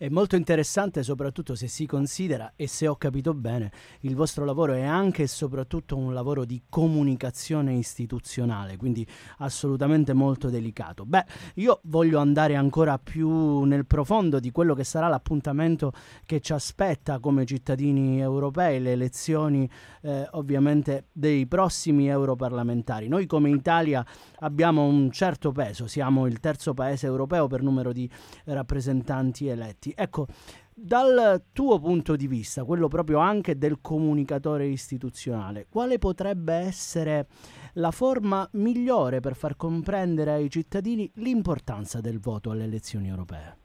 È 0.00 0.08
molto 0.08 0.34
interessante 0.34 1.02
soprattutto 1.02 1.54
se 1.54 1.68
si 1.68 1.84
considera, 1.84 2.54
e 2.56 2.66
se 2.68 2.88
ho 2.88 2.96
capito 2.96 3.34
bene, 3.34 3.70
il 4.00 4.14
vostro 4.16 4.46
lavoro 4.46 4.72
è 4.72 4.80
anche 4.80 5.24
e 5.24 5.26
soprattutto 5.26 5.94
un 5.94 6.14
lavoro 6.14 6.46
di 6.46 6.62
comunicazione 6.70 7.74
istituzionale, 7.74 8.78
quindi 8.78 9.06
assolutamente 9.40 10.14
molto 10.14 10.48
delicato. 10.48 11.04
Beh, 11.04 11.26
io 11.56 11.80
voglio 11.82 12.18
andare 12.18 12.54
ancora 12.54 12.96
più 12.98 13.64
nel 13.64 13.84
profondo 13.84 14.40
di 14.40 14.50
quello 14.50 14.74
che 14.74 14.84
sarà 14.84 15.06
l'appuntamento 15.06 15.92
che 16.24 16.40
ci 16.40 16.54
aspetta 16.54 17.18
come 17.18 17.44
cittadini 17.44 18.22
europei, 18.22 18.80
le 18.80 18.92
elezioni 18.92 19.68
eh, 20.00 20.26
ovviamente 20.30 21.08
dei 21.12 21.46
prossimi 21.46 22.08
europarlamentari. 22.08 23.06
Noi 23.06 23.26
come 23.26 23.50
Italia 23.50 24.02
abbiamo 24.38 24.82
un 24.82 25.10
certo 25.10 25.52
peso, 25.52 25.86
siamo 25.86 26.26
il 26.26 26.40
terzo 26.40 26.72
paese 26.72 27.04
europeo 27.04 27.48
per 27.48 27.60
numero 27.60 27.92
di 27.92 28.08
rappresentanti 28.44 29.46
eletti. 29.46 29.88
Ecco, 29.96 30.26
dal 30.74 31.42
tuo 31.52 31.78
punto 31.78 32.16
di 32.16 32.26
vista, 32.26 32.64
quello 32.64 32.88
proprio 32.88 33.18
anche 33.18 33.58
del 33.58 33.80
comunicatore 33.80 34.66
istituzionale, 34.66 35.66
quale 35.68 35.98
potrebbe 35.98 36.54
essere 36.54 37.26
la 37.74 37.90
forma 37.90 38.48
migliore 38.52 39.20
per 39.20 39.34
far 39.34 39.56
comprendere 39.56 40.32
ai 40.32 40.48
cittadini 40.48 41.10
l'importanza 41.16 42.00
del 42.00 42.18
voto 42.18 42.50
alle 42.50 42.64
elezioni 42.64 43.08
europee? 43.08 43.56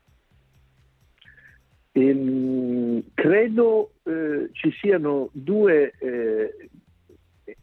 Ehm, 1.93 3.03
credo 3.13 3.93
eh, 4.03 4.49
ci 4.51 4.69
siano 4.71 5.29
due 5.31 5.93
eh, 5.97 6.69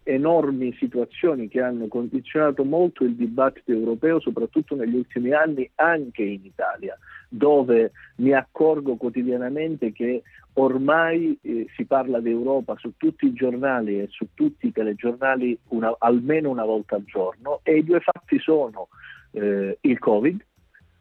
enormi 0.04 0.74
situazioni 0.78 1.48
che 1.48 1.60
hanno 1.60 1.88
condizionato 1.88 2.64
molto 2.64 3.04
il 3.04 3.14
dibattito 3.14 3.72
europeo, 3.72 4.20
soprattutto 4.20 4.74
negli 4.74 4.94
ultimi 4.94 5.32
anni, 5.32 5.68
anche 5.74 6.22
in 6.22 6.44
Italia, 6.44 6.96
dove 7.32 7.92
mi 8.16 8.32
accorgo 8.32 8.96
quotidianamente 8.96 9.90
che 9.92 10.22
ormai 10.54 11.38
eh, 11.40 11.66
si 11.74 11.86
parla 11.86 12.20
d'Europa 12.20 12.76
su 12.76 12.92
tutti 12.96 13.26
i 13.26 13.32
giornali 13.32 14.00
e 14.00 14.08
su 14.10 14.28
tutti 14.34 14.66
i 14.66 14.72
telegiornali 14.72 15.58
una, 15.68 15.94
almeno 15.98 16.50
una 16.50 16.64
volta 16.64 16.96
al 16.96 17.04
giorno 17.04 17.60
e 17.62 17.78
i 17.78 17.84
due 17.84 18.00
fatti 18.00 18.38
sono 18.38 18.88
eh, 19.32 19.78
il 19.80 19.98
Covid 19.98 20.44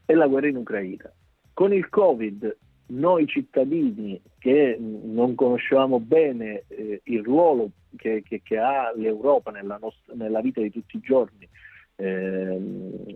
e 0.06 0.14
la 0.14 0.26
guerra 0.26 0.48
in 0.48 0.56
Ucraina. 0.56 1.10
Con 1.52 1.74
il 1.74 1.88
Covid 1.90 2.56
noi 2.86 3.26
cittadini 3.26 4.20
che 4.38 4.78
non 4.78 5.34
conoscevamo 5.34 6.00
bene 6.00 6.64
eh, 6.68 7.00
il 7.04 7.22
ruolo 7.22 7.70
che, 7.96 8.22
che, 8.26 8.40
che, 8.42 8.58
ha 8.58 8.90
l'Europa 8.94 9.50
nella, 9.50 9.78
nostra, 9.80 10.14
nella, 10.14 10.40
vita 10.40 10.60
di 10.60 10.70
tutti 10.70 10.96
i 10.96 11.00
giorni 11.00 11.46
eh, 11.96 12.58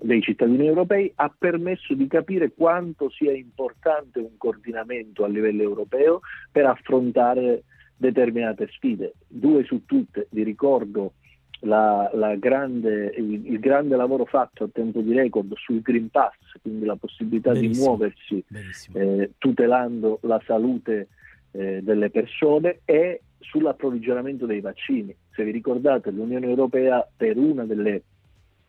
dei 0.03 0.21
cittadini 0.21 0.67
europei 0.67 1.11
ha 1.17 1.35
permesso 1.37 1.95
di 1.95 2.07
capire 2.07 2.53
quanto 2.53 3.11
sia 3.11 3.33
importante 3.33 4.19
un 4.19 4.37
coordinamento 4.37 5.25
a 5.25 5.29
livello 5.29 5.63
europeo 5.63 6.21
per 6.51 6.67
affrontare 6.67 7.65
determinate 7.97 8.69
sfide. 8.71 9.15
Due 9.27 9.65
su 9.65 9.85
tutte, 9.85 10.29
vi 10.31 10.43
ricordo 10.43 11.15
la, 11.61 12.11
la 12.15 12.37
grande, 12.37 13.13
il, 13.17 13.47
il, 13.53 13.59
grande 13.59 13.97
lavoro 13.97 14.27
fatto 14.27 14.65
a 14.65 14.69
tempo 14.71 15.01
di 15.01 15.15
record 15.15 15.53
sul 15.57 15.81
Green 15.81 16.11
Pass, 16.11 16.35
quindi 16.61 16.85
la 16.85 16.97
possibilità 16.97 17.53
Benissimo. 17.53 17.73
di 17.73 17.81
muoversi 17.81 18.45
eh, 18.93 19.31
tutelando 19.39 20.19
la 20.23 20.41
salute 20.45 21.09
eh, 21.53 21.81
delle 21.83 22.11
persone 22.11 22.81
e 22.85 23.23
sull'approvvigionamento 23.39 24.45
dei 24.47 24.61
vaccini. 24.61 25.15
Se 25.35 25.45
vi 25.45 25.51
ricordate, 25.51 26.11
l'Unione 26.11 26.47
Europea 26.47 27.07
per 27.17 27.37
una 27.37 27.65
delle 27.65 28.03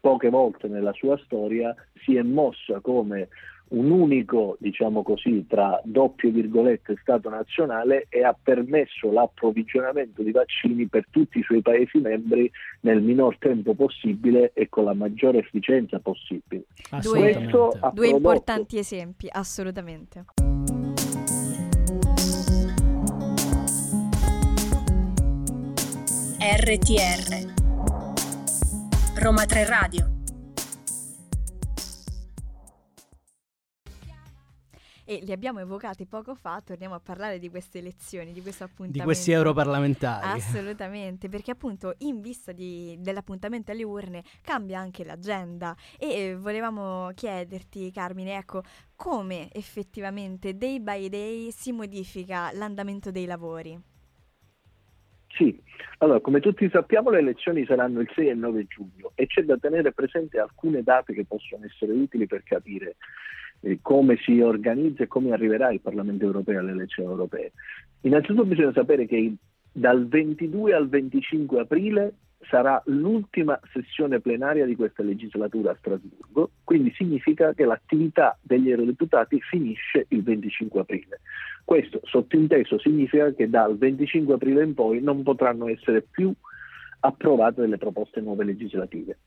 poche 0.08 0.30
volte 0.30 0.70
nella 0.70 0.94
sua 0.94 1.20
storia 1.26 1.76
si 2.06 2.16
è 2.16 2.22
mossa 2.22 2.80
come 2.80 3.28
un 3.70 3.92
unico, 3.92 4.56
diciamo 4.58 5.04
così, 5.04 5.46
tra 5.46 5.82
doppio 5.84 6.32
virgolette 6.32 6.96
Stato 7.02 7.28
nazionale 7.28 8.06
e 8.08 8.24
ha 8.24 8.34
permesso 8.42 9.12
l'approvvigionamento 9.12 10.24
di 10.24 10.32
vaccini 10.32 10.88
per 10.88 11.08
tutti 11.10 11.40
i 11.40 11.44
suoi 11.44 11.62
Paesi 11.62 11.98
membri 11.98 12.50
nel 12.82 13.02
minor 13.02 13.38
tempo 13.38 13.74
possibile 13.74 14.52
e 14.54 14.70
con 14.70 14.86
la 14.86 14.94
maggiore 14.94 15.40
efficienza 15.40 16.00
possibile. 16.00 16.64
Due, 17.02 17.50
due 17.92 18.08
importanti 18.08 18.78
esempi, 18.78 19.28
assolutamente. 19.30 20.24
RTR 26.40 27.57
Roma 29.20 29.46
3 29.48 29.66
Radio 29.66 30.12
e 35.10 35.22
li 35.24 35.32
abbiamo 35.32 35.60
evocati 35.60 36.06
poco 36.06 36.36
fa, 36.36 36.62
torniamo 36.64 36.94
a 36.94 37.00
parlare 37.00 37.40
di 37.40 37.50
queste 37.50 37.80
elezioni, 37.80 38.32
di 38.32 38.42
questo 38.42 38.66
appuntamento. 38.66 39.00
Di 39.00 39.04
questi 39.04 39.32
europarlamentari. 39.32 40.38
Assolutamente, 40.38 41.30
perché 41.30 41.50
appunto 41.50 41.96
in 42.00 42.22
vista 42.22 42.52
di, 42.52 42.96
dell'appuntamento 43.00 43.72
alle 43.72 43.84
urne 43.84 44.24
cambia 44.42 44.80
anche 44.80 45.04
l'agenda 45.04 45.76
e 45.98 46.08
eh, 46.08 46.36
volevamo 46.36 47.10
chiederti 47.16 47.90
Carmine, 47.92 48.38
ecco, 48.38 48.62
come 48.96 49.50
effettivamente 49.52 50.58
day 50.58 50.80
by 50.80 51.10
day 51.10 51.52
si 51.52 51.72
modifica 51.72 52.52
l'andamento 52.52 53.10
dei 53.10 53.26
lavori? 53.26 53.96
Sì, 55.38 55.56
allora 56.00 56.20
come 56.20 56.40
tutti 56.40 56.68
sappiamo 56.72 57.12
le 57.12 57.20
elezioni 57.20 57.64
saranno 57.66 58.00
il 58.00 58.10
6 58.14 58.28
e 58.28 58.32
il 58.32 58.40
9 58.40 58.66
giugno 58.66 59.12
e 59.14 59.28
c'è 59.28 59.44
da 59.44 59.56
tenere 59.58 59.94
presente 59.94 60.40
alcune 60.40 60.82
date 60.82 61.14
che 61.14 61.26
possono 61.26 61.64
essere 61.66 61.92
utili 61.92 62.26
per 62.26 62.42
capire 62.42 62.96
eh, 63.62 63.78
come 63.84 64.18
si 64.18 64.42
organizza 64.42 65.04
e 65.04 65.08
come 65.08 65.32
arriverà 65.32 65.72
il 65.72 65.80
Parlamento 65.80 66.26
europeo 66.26 66.60
alle 66.60 66.72
elezioni 66.72 67.12
europee. 67.12 67.52
Innanzitutto 68.02 68.46
bisogna 68.46 68.74
sapere 68.74 69.06
che 69.06 69.36
dal 69.72 70.08
22 70.08 70.74
al 70.74 70.90
25 70.90 71.60
aprile 71.60 72.14
sarà 72.50 72.82
l'ultima 72.86 73.60
sessione 73.74 74.20
plenaria 74.20 74.66
di 74.66 74.76
questa 74.76 75.04
legislatura 75.04 75.72
a 75.72 75.76
Strasburgo, 75.78 76.52
quindi 76.64 76.92
significa 76.96 77.54
che 77.54 77.66
l'attività 77.66 78.38
degli 78.42 78.70
eurodeputati 78.70 79.40
finisce 79.42 80.06
il 80.10 80.24
25 80.24 80.82
aprile. 80.82 81.22
Questo 81.64 82.02
sottinteso 82.04 82.80
significa 82.80 83.32
che 83.34 83.50
dal 83.50 83.78
25 83.78 84.36
aprile 84.36 84.64
in 84.64 84.74
poi 84.74 85.02
non 85.02 85.24
potranno 85.24 85.68
essere 85.68 86.02
più 86.02 86.32
approvate 87.00 87.62
delle 87.62 87.78
proposte 87.78 88.22
nuove 88.22 88.44
legislative. 88.44 89.18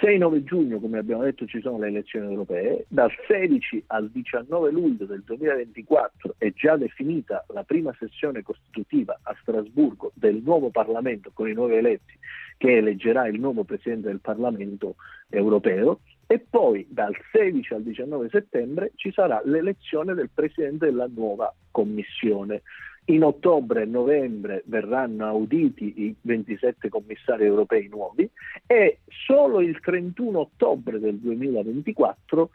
6-9 0.00 0.42
giugno, 0.44 0.80
come 0.80 0.98
abbiamo 0.98 1.22
detto, 1.22 1.46
ci 1.46 1.60
sono 1.60 1.78
le 1.78 1.88
elezioni 1.88 2.30
europee, 2.30 2.86
dal 2.88 3.10
16 3.28 3.84
al 3.88 4.08
19 4.10 4.70
luglio 4.70 5.04
del 5.04 5.22
2024 5.22 6.36
è 6.38 6.50
già 6.52 6.76
definita 6.76 7.44
la 7.48 7.62
prima 7.62 7.94
sessione 7.98 8.42
costitutiva 8.42 9.18
a 9.22 9.36
Strasburgo 9.42 10.12
del 10.14 10.40
nuovo 10.42 10.70
Parlamento 10.70 11.30
con 11.34 11.48
i 11.48 11.52
nuovi 11.52 11.74
eletti 11.74 12.18
che 12.56 12.76
eleggerà 12.76 13.26
il 13.26 13.38
nuovo 13.38 13.64
Presidente 13.64 14.08
del 14.08 14.20
Parlamento 14.20 14.96
europeo 15.28 16.00
e 16.26 16.38
poi 16.38 16.86
dal 16.88 17.14
16 17.30 17.74
al 17.74 17.82
19 17.82 18.28
settembre 18.30 18.92
ci 18.94 19.12
sarà 19.12 19.42
l'elezione 19.44 20.14
del 20.14 20.30
Presidente 20.32 20.86
della 20.86 21.08
nuova 21.12 21.54
Commissione. 21.70 22.62
In 23.06 23.24
ottobre 23.24 23.82
e 23.82 23.86
novembre 23.86 24.62
verranno 24.66 25.26
auditi 25.26 26.02
i 26.02 26.14
27 26.20 26.88
commissari 26.88 27.44
europei 27.44 27.88
nuovi 27.88 28.30
e 28.64 29.00
solo 29.26 29.60
il 29.60 29.80
31 29.80 30.38
ottobre 30.38 31.00
del 31.00 31.18
2024 31.18 32.50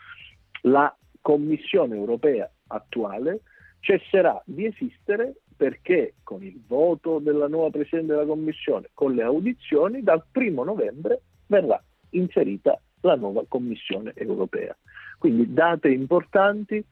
la 0.64 0.96
Commissione 1.20 1.96
europea 1.96 2.50
attuale 2.68 3.42
cesserà 3.82 4.42
di 4.46 4.66
esistere 4.66 5.36
perché 5.58 6.14
con 6.24 6.44
il 6.44 6.62
voto 6.66 7.20
della 7.20 7.48
nuova 7.48 7.72
Presidente 7.72 8.14
della 8.14 8.26
Commissione, 8.26 8.90
con 8.94 9.14
le 9.16 9.24
audizioni, 9.24 10.02
dal 10.02 10.24
1 10.32 10.64
novembre 10.64 11.22
verrà 11.48 11.82
inserita 12.12 12.80
la 13.02 13.16
nuova 13.16 13.44
Commissione 13.48 14.14
europea. 14.16 14.76
Quindi 15.18 15.52
date 15.52 15.90
importanti 15.90 16.84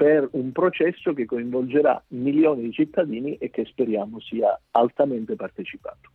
per 0.00 0.26
un 0.32 0.50
processo 0.50 1.12
che 1.12 1.26
coinvolgerà 1.26 2.02
milioni 2.08 2.62
di 2.62 2.72
cittadini 2.72 3.36
e 3.36 3.50
che 3.50 3.66
speriamo 3.66 4.18
sia 4.18 4.58
altamente 4.70 5.36
partecipato. 5.36 6.08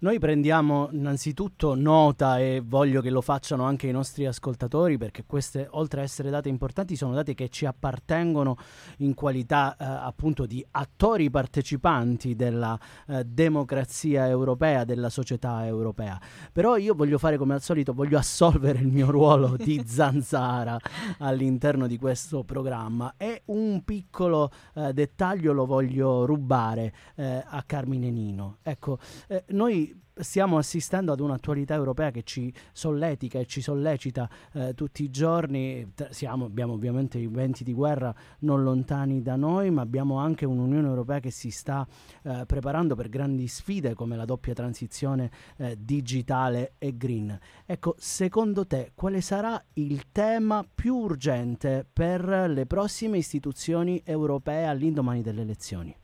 Noi 0.00 0.18
prendiamo 0.18 0.88
innanzitutto 0.92 1.74
nota 1.74 2.38
e 2.38 2.62
voglio 2.64 3.00
che 3.00 3.10
lo 3.10 3.20
facciano 3.20 3.64
anche 3.64 3.86
i 3.86 3.92
nostri 3.92 4.26
ascoltatori 4.26 4.98
perché 4.98 5.24
queste, 5.26 5.66
oltre 5.70 6.00
a 6.00 6.04
essere 6.04 6.30
date 6.30 6.48
importanti, 6.48 6.96
sono 6.96 7.14
date 7.14 7.34
che 7.34 7.48
ci 7.48 7.66
appartengono 7.66 8.56
in 8.98 9.14
qualità 9.14 9.76
eh, 9.76 9.84
appunto 9.84 10.46
di 10.46 10.64
attori 10.72 11.30
partecipanti 11.30 12.34
della 12.34 12.78
eh, 13.06 13.24
democrazia 13.24 14.26
europea, 14.26 14.84
della 14.84 15.10
società 15.10 15.66
europea. 15.66 16.20
Però 16.52 16.76
io 16.76 16.94
voglio 16.94 17.18
fare 17.18 17.36
come 17.36 17.54
al 17.54 17.62
solito, 17.62 17.92
voglio 17.92 18.18
assolvere 18.18 18.78
il 18.78 18.88
mio 18.88 19.10
ruolo 19.10 19.56
di 19.56 19.82
zanzara 19.86 20.78
all'interno 21.18 21.86
di 21.86 21.98
questo 21.98 22.44
programma 22.44 23.14
e 23.16 23.42
un 23.46 23.82
piccolo 23.84 24.50
eh, 24.74 24.92
dettaglio 24.92 25.52
lo 25.52 25.66
voglio 25.66 26.24
rubare 26.24 26.92
eh, 27.16 27.42
a 27.46 27.62
Carmine 27.64 28.10
Nino. 28.10 28.58
Ecco, 28.62 28.98
eh, 29.28 29.44
noi 29.60 29.94
stiamo 30.14 30.56
assistendo 30.56 31.12
ad 31.12 31.20
un'attualità 31.20 31.74
europea 31.74 32.10
che 32.10 32.22
ci 32.22 32.52
solletica 32.72 33.38
e 33.38 33.44
ci 33.44 33.60
sollecita 33.60 34.28
eh, 34.54 34.72
tutti 34.72 35.02
i 35.02 35.10
giorni. 35.10 35.92
Siamo, 36.08 36.46
abbiamo 36.46 36.72
ovviamente 36.72 37.18
i 37.18 37.26
venti 37.26 37.62
di 37.62 37.74
guerra 37.74 38.14
non 38.40 38.62
lontani 38.62 39.20
da 39.20 39.36
noi, 39.36 39.70
ma 39.70 39.82
abbiamo 39.82 40.16
anche 40.16 40.46
un'Unione 40.46 40.88
Europea 40.88 41.20
che 41.20 41.30
si 41.30 41.50
sta 41.50 41.86
eh, 42.22 42.44
preparando 42.46 42.94
per 42.94 43.10
grandi 43.10 43.46
sfide 43.48 43.92
come 43.92 44.16
la 44.16 44.24
doppia 44.24 44.54
transizione 44.54 45.30
eh, 45.58 45.76
digitale 45.78 46.72
e 46.78 46.96
green. 46.96 47.38
Ecco, 47.66 47.94
secondo 47.98 48.66
te 48.66 48.92
quale 48.94 49.20
sarà 49.20 49.62
il 49.74 50.10
tema 50.10 50.64
più 50.74 50.96
urgente 50.96 51.86
per 51.90 52.24
le 52.48 52.64
prossime 52.64 53.18
istituzioni 53.18 54.00
europee 54.06 54.64
all'indomani 54.64 55.20
delle 55.20 55.42
elezioni? 55.42 55.94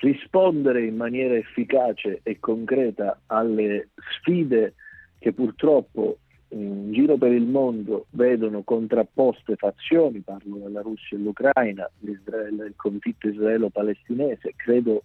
Rispondere 0.00 0.84
in 0.84 0.96
maniera 0.96 1.34
efficace 1.34 2.20
e 2.22 2.38
concreta 2.38 3.20
alle 3.26 3.88
sfide 4.18 4.74
che 5.18 5.32
purtroppo 5.32 6.18
in 6.48 6.92
giro 6.92 7.16
per 7.16 7.32
il 7.32 7.46
mondo 7.46 8.06
vedono 8.10 8.62
contrapposte 8.62 9.56
fazioni, 9.56 10.20
parlo 10.20 10.58
della 10.58 10.80
Russia 10.80 11.16
e 11.16 11.20
dell'Ucraina, 11.20 11.90
il 12.02 12.72
conflitto 12.76 13.28
israelo-palestinese, 13.28 14.52
credo 14.54 15.02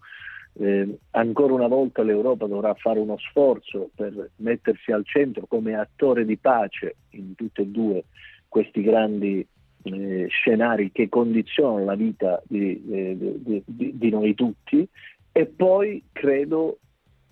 eh, 0.54 0.98
ancora 1.12 1.54
una 1.54 1.68
volta 1.68 2.04
l'Europa 2.04 2.46
dovrà 2.46 2.74
fare 2.74 3.00
uno 3.00 3.18
sforzo 3.18 3.90
per 3.96 4.32
mettersi 4.38 4.92
al 4.92 5.06
centro 5.06 5.46
come 5.48 5.76
attore 5.76 6.26
di 6.26 6.38
pace 6.38 6.96
in 7.12 7.36
tutti 7.36 7.62
e 7.62 7.68
due 7.68 8.04
questi 8.52 8.82
grandi 8.82 9.48
eh, 9.84 10.28
scenari 10.30 10.92
che 10.92 11.10
condizionano 11.10 11.84
la 11.84 11.96
vita 11.96 12.42
di, 12.48 12.84
eh, 12.92 13.18
di, 13.18 13.64
di, 13.66 13.98
di 13.98 14.10
noi 14.10 14.34
tutti 14.36 14.88
e 15.32 15.46
poi 15.46 16.04
credo 16.12 16.80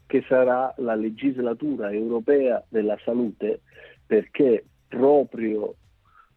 che 0.05 0.23
sarà 0.27 0.73
la 0.77 0.95
legislatura 0.95 1.91
europea 1.91 2.63
della 2.67 2.97
salute 3.03 3.61
perché 4.05 4.63
proprio 4.87 5.75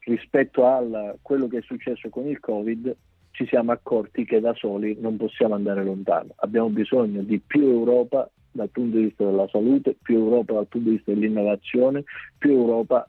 rispetto 0.01 0.67
a 0.67 0.83
quello 1.23 1.47
che 1.49 1.59
è 1.59 1.63
successo 1.63 2.09
con 2.09 2.27
il 2.27 2.39
Covid 2.41 2.95
ci 3.31 3.47
siamo 3.47 3.73
accorti 3.73 4.25
che 4.25 4.41
da 4.41 4.53
soli 4.55 4.97
non 5.01 5.17
possiamo 5.17 5.55
andare 5.55 5.83
lontano. 5.83 6.35
Abbiamo 6.37 6.69
bisogno 6.69 7.23
di 7.23 7.39
più 7.39 7.63
Europa 7.63 8.31
dal 8.51 8.69
punto 8.69 8.99
di 8.99 9.05
vista 9.05 9.25
della 9.25 9.49
salute, 9.49 9.97
più 10.01 10.19
Europa 10.19 10.53
dal 10.53 10.67
punto 10.67 10.91
di 10.91 10.97
vista 10.97 11.13
dell'innovazione, 11.13 12.05
più 12.37 12.51
Europa 12.51 13.09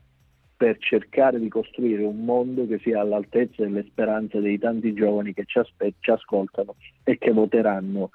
per 0.63 0.77
cercare 0.79 1.41
di 1.41 1.49
costruire 1.49 2.05
un 2.05 2.23
mondo 2.23 2.65
che 2.65 2.79
sia 2.79 3.01
all'altezza 3.01 3.63
delle 3.63 3.83
speranze 3.89 4.39
dei 4.39 4.57
tanti 4.57 4.93
giovani 4.93 5.33
che 5.33 5.43
ci, 5.45 5.59
aspe- 5.59 5.95
ci 5.99 6.09
ascoltano 6.09 6.75
e 7.03 7.17
che 7.17 7.33
voteranno 7.33 8.11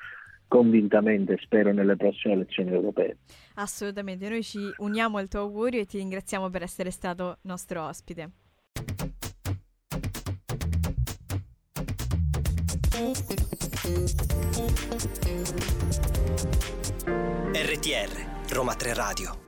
convintamente, 0.46 1.36
spero, 1.42 1.74
nelle 1.74 1.96
prossime 1.96 2.32
elezioni 2.32 2.70
europee. 2.70 3.18
Assolutamente, 3.56 4.30
noi 4.30 4.42
ci 4.42 4.60
uniamo 4.78 5.18
al 5.18 5.28
tuo 5.28 5.40
augurio 5.40 5.82
e 5.82 5.84
ti 5.84 5.98
ringraziamo 5.98 6.48
per 6.48 6.62
essere 6.62 6.90
stato 6.90 7.36
nostro 7.42 7.84
ospite. 7.84 8.30
RTR 17.52 18.54
Roma 18.54 18.74
3 18.74 18.94
Radio 18.94 19.47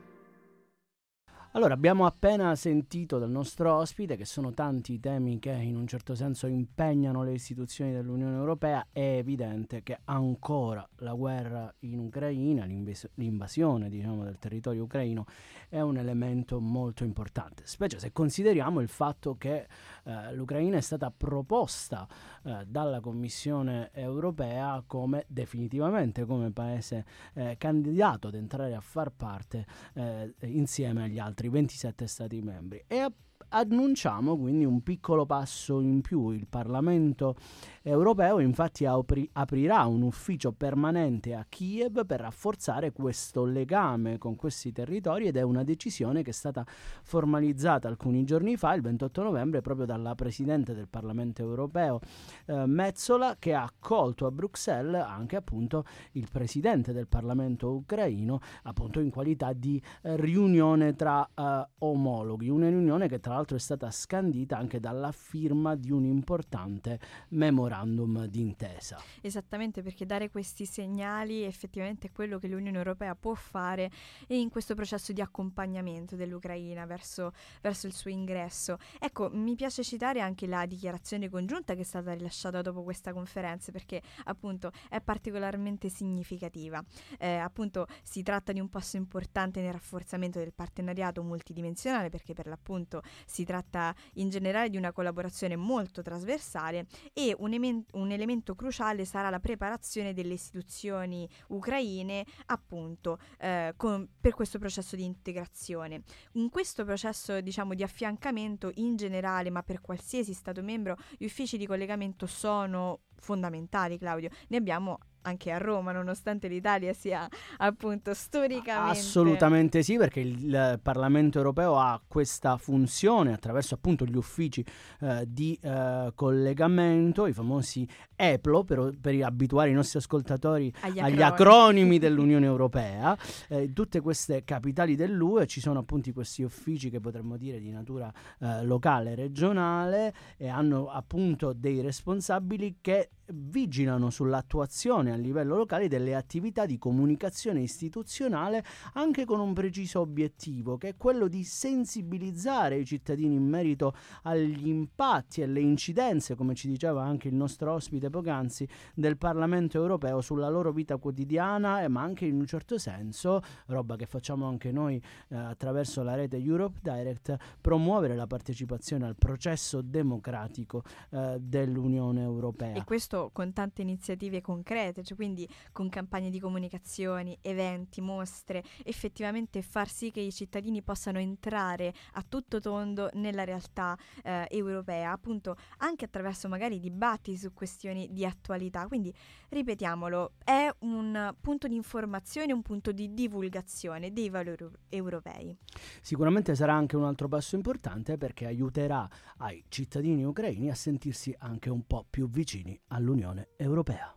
allora, 1.53 1.73
abbiamo 1.73 2.05
appena 2.05 2.55
sentito 2.55 3.19
dal 3.19 3.29
nostro 3.29 3.73
ospite 3.73 4.15
che 4.15 4.23
sono 4.23 4.53
tanti 4.53 4.93
i 4.93 4.99
temi 5.01 5.37
che 5.37 5.51
in 5.51 5.75
un 5.75 5.85
certo 5.85 6.15
senso 6.15 6.47
impegnano 6.47 7.23
le 7.23 7.33
istituzioni 7.33 7.91
dell'Unione 7.91 8.37
Europea. 8.37 8.87
È 8.89 9.17
evidente 9.17 9.83
che 9.83 9.99
ancora 10.05 10.87
la 10.99 11.13
guerra 11.13 11.73
in 11.79 11.99
Ucraina, 11.99 12.63
l'invas- 12.63 13.09
l'invasione 13.15 13.89
diciamo, 13.89 14.23
del 14.23 14.39
territorio 14.39 14.83
ucraino, 14.83 15.25
è 15.67 15.81
un 15.81 15.97
elemento 15.97 16.61
molto 16.61 17.03
importante, 17.03 17.63
specie 17.65 17.99
se 17.99 18.11
consideriamo 18.11 18.79
il 18.79 18.89
fatto 18.89 19.35
che 19.37 19.67
eh, 20.03 20.33
l'Ucraina 20.33 20.77
è 20.77 20.81
stata 20.81 21.11
proposta 21.15 22.07
eh, 22.43 22.63
dalla 22.65 22.99
Commissione 22.99 23.89
Europea 23.93 24.83
come 24.85 25.25
definitivamente 25.27 26.25
come 26.25 26.51
paese 26.51 27.05
eh, 27.33 27.55
candidato 27.57 28.27
ad 28.27 28.35
entrare 28.35 28.73
a 28.73 28.81
far 28.81 29.11
parte 29.11 29.65
eh, 29.93 30.33
insieme 30.41 31.03
agli 31.03 31.19
altri 31.19 31.40
altri 31.41 31.49
27 31.49 32.07
Stati 32.07 32.41
membri. 32.41 32.83
E 32.87 33.11
annunciamo 33.49 34.37
quindi 34.37 34.65
un 34.65 34.81
piccolo 34.81 35.25
passo 35.25 35.79
in 35.79 36.01
più. 36.01 36.31
Il 36.31 36.47
Parlamento 36.47 37.35
europeo 37.83 38.39
infatti 38.39 38.85
apri- 38.85 39.27
aprirà 39.33 39.85
un 39.85 40.03
ufficio 40.03 40.51
permanente 40.51 41.33
a 41.33 41.45
Kiev 41.47 42.05
per 42.05 42.19
rafforzare 42.19 42.91
questo 42.91 43.43
legame 43.43 44.17
con 44.17 44.35
questi 44.35 44.71
territori 44.71 45.27
ed 45.27 45.37
è 45.37 45.41
una 45.41 45.63
decisione 45.63 46.21
che 46.21 46.29
è 46.29 46.33
stata 46.33 46.65
formalizzata 47.03 47.87
alcuni 47.87 48.23
giorni 48.23 48.55
fa, 48.57 48.73
il 48.73 48.81
28 48.81 49.23
novembre, 49.23 49.61
proprio 49.61 49.85
dalla 49.85 50.13
Presidente 50.15 50.73
del 50.73 50.87
Parlamento 50.87 51.41
europeo 51.41 51.99
eh, 52.45 52.65
Metzola 52.65 53.35
che 53.39 53.53
ha 53.53 53.63
accolto 53.63 54.25
a 54.25 54.31
Bruxelles 54.31 55.03
anche 55.03 55.35
appunto 55.35 55.85
il 56.13 56.27
Presidente 56.31 56.93
del 56.93 57.07
Parlamento 57.07 57.71
ucraino 57.71 58.39
appunto 58.63 58.99
in 58.99 59.09
qualità 59.09 59.53
di 59.53 59.81
eh, 60.01 60.15
riunione 60.17 60.95
tra 60.95 61.27
eh, 61.33 61.67
omologhi, 61.79 62.49
una 62.49 62.69
riunione 62.69 63.07
che 63.07 63.19
tra 63.19 63.30
l'altro 63.31 63.55
è 63.55 63.59
stata 63.59 63.89
scandita 63.91 64.57
anche 64.57 64.79
dalla 64.79 65.11
firma 65.11 65.75
di 65.75 65.91
un 65.91 66.05
importante 66.05 66.99
memorandum 67.29 68.25
d'intesa. 68.25 69.01
Esattamente 69.21 69.81
perché 69.81 70.05
dare 70.05 70.29
questi 70.29 70.65
segnali 70.65 71.43
effettivamente 71.43 72.07
è 72.07 72.11
quello 72.11 72.37
che 72.39 72.47
l'Unione 72.47 72.77
Europea 72.77 73.15
può 73.15 73.33
fare 73.33 73.89
in 74.27 74.49
questo 74.49 74.75
processo 74.75 75.13
di 75.13 75.21
accompagnamento 75.21 76.15
dell'Ucraina 76.15 76.85
verso, 76.85 77.33
verso 77.61 77.87
il 77.87 77.93
suo 77.93 78.09
ingresso. 78.09 78.77
Ecco, 78.99 79.29
mi 79.31 79.55
piace 79.55 79.83
citare 79.83 80.21
anche 80.21 80.47
la 80.47 80.65
dichiarazione 80.65 81.29
congiunta 81.29 81.75
che 81.75 81.81
è 81.81 81.85
stata 81.85 82.13
rilasciata 82.13 82.61
dopo 82.61 82.83
questa 82.83 83.13
conferenza 83.13 83.71
perché 83.71 84.01
appunto 84.25 84.71
è 84.89 85.01
particolarmente 85.01 85.89
significativa. 85.89 86.83
Eh, 87.17 87.35
appunto 87.35 87.87
si 88.03 88.23
tratta 88.23 88.51
di 88.51 88.59
un 88.59 88.69
passo 88.69 88.97
importante 88.97 89.61
nel 89.61 89.73
rafforzamento 89.73 90.39
del 90.39 90.53
partenariato 90.53 91.23
multidimensionale 91.23 92.09
perché 92.09 92.33
per 92.33 92.47
l'appunto 92.47 93.01
si 93.25 93.43
tratta 93.43 93.93
in 94.13 94.29
generale 94.29 94.69
di 94.69 94.77
una 94.77 94.91
collaborazione 94.91 95.55
molto 95.55 96.01
trasversale 96.01 96.87
e 97.13 97.35
un 97.37 97.49
un 97.91 98.11
elemento 98.11 98.55
cruciale 98.55 99.05
sarà 99.05 99.29
la 99.29 99.39
preparazione 99.39 100.13
delle 100.13 100.33
istituzioni 100.33 101.27
ucraine 101.47 102.25
appunto 102.47 103.19
eh, 103.39 103.73
con, 103.75 104.07
per 104.19 104.33
questo 104.33 104.57
processo 104.57 104.95
di 104.95 105.03
integrazione. 105.03 106.03
In 106.33 106.49
questo 106.49 106.83
processo 106.85 107.41
diciamo 107.41 107.73
di 107.73 107.83
affiancamento 107.83 108.71
in 108.75 108.95
generale, 108.95 109.49
ma 109.49 109.63
per 109.63 109.81
qualsiasi 109.81 110.33
Stato 110.33 110.61
membro, 110.63 110.97
gli 111.17 111.25
uffici 111.25 111.57
di 111.57 111.67
collegamento 111.67 112.25
sono 112.25 113.01
fondamentali, 113.17 113.97
Claudio. 113.97 114.29
Ne 114.47 114.57
abbiamo 114.57 114.97
anche 115.23 115.51
a 115.51 115.57
Roma, 115.57 115.91
nonostante 115.91 116.47
l'Italia 116.47 116.93
sia 116.93 117.27
appunto 117.57 118.13
storicamente. 118.13 118.99
Assolutamente 118.99 119.83
sì, 119.83 119.97
perché 119.97 120.19
il 120.19 120.79
Parlamento 120.81 121.37
europeo 121.37 121.77
ha 121.77 121.99
questa 122.05 122.57
funzione 122.57 123.33
attraverso 123.33 123.75
appunto 123.75 124.05
gli 124.05 124.15
uffici 124.15 124.65
eh, 124.99 125.25
di 125.27 125.57
eh, 125.61 126.11
collegamento, 126.15 127.27
i 127.27 127.33
famosi 127.33 127.87
EPLO, 128.15 128.63
per, 128.63 128.93
per, 128.99 129.23
abituare 129.23 129.69
i 129.69 129.73
nostri 129.73 129.99
ascoltatori 129.99 130.71
agli, 130.81 130.99
agli 130.99 131.21
acronimi 131.21 131.99
dell'Unione 131.99 132.45
Europea. 132.51 133.17
Eh, 133.47 133.71
tutte 133.73 134.01
queste 134.01 134.43
capitali 134.43 134.95
dell'UE 134.95 135.47
ci 135.47 135.59
sono 135.59 135.79
appunto 135.79 136.11
questi 136.13 136.43
uffici 136.43 136.89
che 136.89 136.99
potremmo 136.99 137.37
dire 137.37 137.59
di 137.59 137.69
natura 137.69 138.11
eh, 138.39 138.63
locale, 138.63 139.15
regionale 139.15 140.13
e 140.37 140.47
hanno 140.47 140.89
appunto 140.89 141.53
dei 141.53 141.81
responsabili 141.81 142.77
che 142.81 143.09
vigilano 143.33 144.09
sull'attuazione 144.09 145.11
a 145.11 145.15
livello 145.15 145.55
locale 145.55 145.87
delle 145.87 146.15
attività 146.15 146.65
di 146.65 146.77
comunicazione 146.77 147.61
istituzionale 147.61 148.63
anche 148.93 149.25
con 149.25 149.39
un 149.39 149.53
preciso 149.53 149.99
obiettivo 150.01 150.77
che 150.77 150.89
è 150.89 150.97
quello 150.97 151.27
di 151.27 151.43
sensibilizzare 151.43 152.77
i 152.77 152.85
cittadini 152.85 153.35
in 153.35 153.47
merito 153.47 153.93
agli 154.23 154.67
impatti 154.67 155.41
e 155.41 155.43
alle 155.45 155.59
incidenze, 155.59 156.35
come 156.35 156.55
ci 156.55 156.67
diceva 156.67 157.03
anche 157.03 157.27
il 157.27 157.35
nostro 157.35 157.73
ospite 157.73 158.09
poc'anzi, 158.09 158.67
del 158.93 159.17
Parlamento 159.17 159.77
europeo 159.77 160.21
sulla 160.21 160.49
loro 160.49 160.71
vita 160.71 160.97
quotidiana, 160.97 161.83
eh, 161.83 161.87
ma 161.87 162.01
anche 162.01 162.25
in 162.25 162.35
un 162.35 162.45
certo 162.45 162.77
senso, 162.77 163.41
roba 163.67 163.95
che 163.95 164.05
facciamo 164.05 164.47
anche 164.47 164.71
noi 164.71 165.01
eh, 165.29 165.35
attraverso 165.35 166.03
la 166.03 166.15
rete 166.15 166.37
Europe 166.37 166.79
Direct, 166.81 167.35
promuovere 167.59 168.15
la 168.15 168.27
partecipazione 168.27 169.05
al 169.05 169.15
processo 169.15 169.81
democratico 169.81 170.83
eh, 171.09 171.37
dell'Unione 171.39 172.21
Europea. 172.21 172.73
E 172.73 172.83
questo 172.83 173.20
con 173.29 173.53
tante 173.53 173.81
iniziative 173.81 174.41
concrete, 174.41 175.03
cioè 175.03 175.15
quindi 175.15 175.47
con 175.71 175.89
campagne 175.89 176.29
di 176.29 176.39
comunicazioni, 176.39 177.37
eventi, 177.41 178.01
mostre, 178.01 178.63
effettivamente 178.83 179.61
far 179.61 179.87
sì 179.87 180.11
che 180.11 180.21
i 180.21 180.31
cittadini 180.31 180.81
possano 180.81 181.19
entrare 181.19 181.93
a 182.13 182.25
tutto 182.27 182.59
tondo 182.59 183.09
nella 183.13 183.43
realtà 183.43 183.97
eh, 184.23 184.47
europea, 184.49 185.11
appunto 185.11 185.55
anche 185.77 186.05
attraverso 186.05 186.47
magari 186.47 186.79
dibattiti 186.79 187.37
su 187.37 187.53
questioni 187.53 188.07
di 188.11 188.25
attualità. 188.25 188.87
Quindi 188.87 189.13
ripetiamolo, 189.49 190.33
è 190.43 190.69
un 190.79 191.35
punto 191.39 191.67
di 191.67 191.75
informazione, 191.75 192.53
un 192.53 192.61
punto 192.61 192.91
di 192.91 193.13
divulgazione 193.13 194.11
dei 194.11 194.29
valori 194.29 194.65
europei. 194.89 195.55
Sicuramente 196.01 196.55
sarà 196.55 196.73
anche 196.73 196.95
un 196.95 197.03
altro 197.03 197.27
passo 197.27 197.55
importante 197.55 198.17
perché 198.17 198.45
aiuterà 198.45 199.07
ai 199.37 199.63
cittadini 199.69 200.23
ucraini 200.23 200.69
a 200.69 200.75
sentirsi 200.75 201.33
anche 201.39 201.69
un 201.69 201.85
po' 201.85 202.05
più 202.09 202.29
vicini 202.29 202.79
all'Unione 202.87 203.10
dell'Unione 203.11 203.49
Europea. 203.57 204.15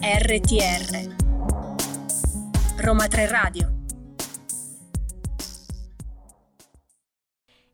RTR 0.00 1.14
Roma 2.78 3.06
3 3.08 3.26
Radio 3.26 3.72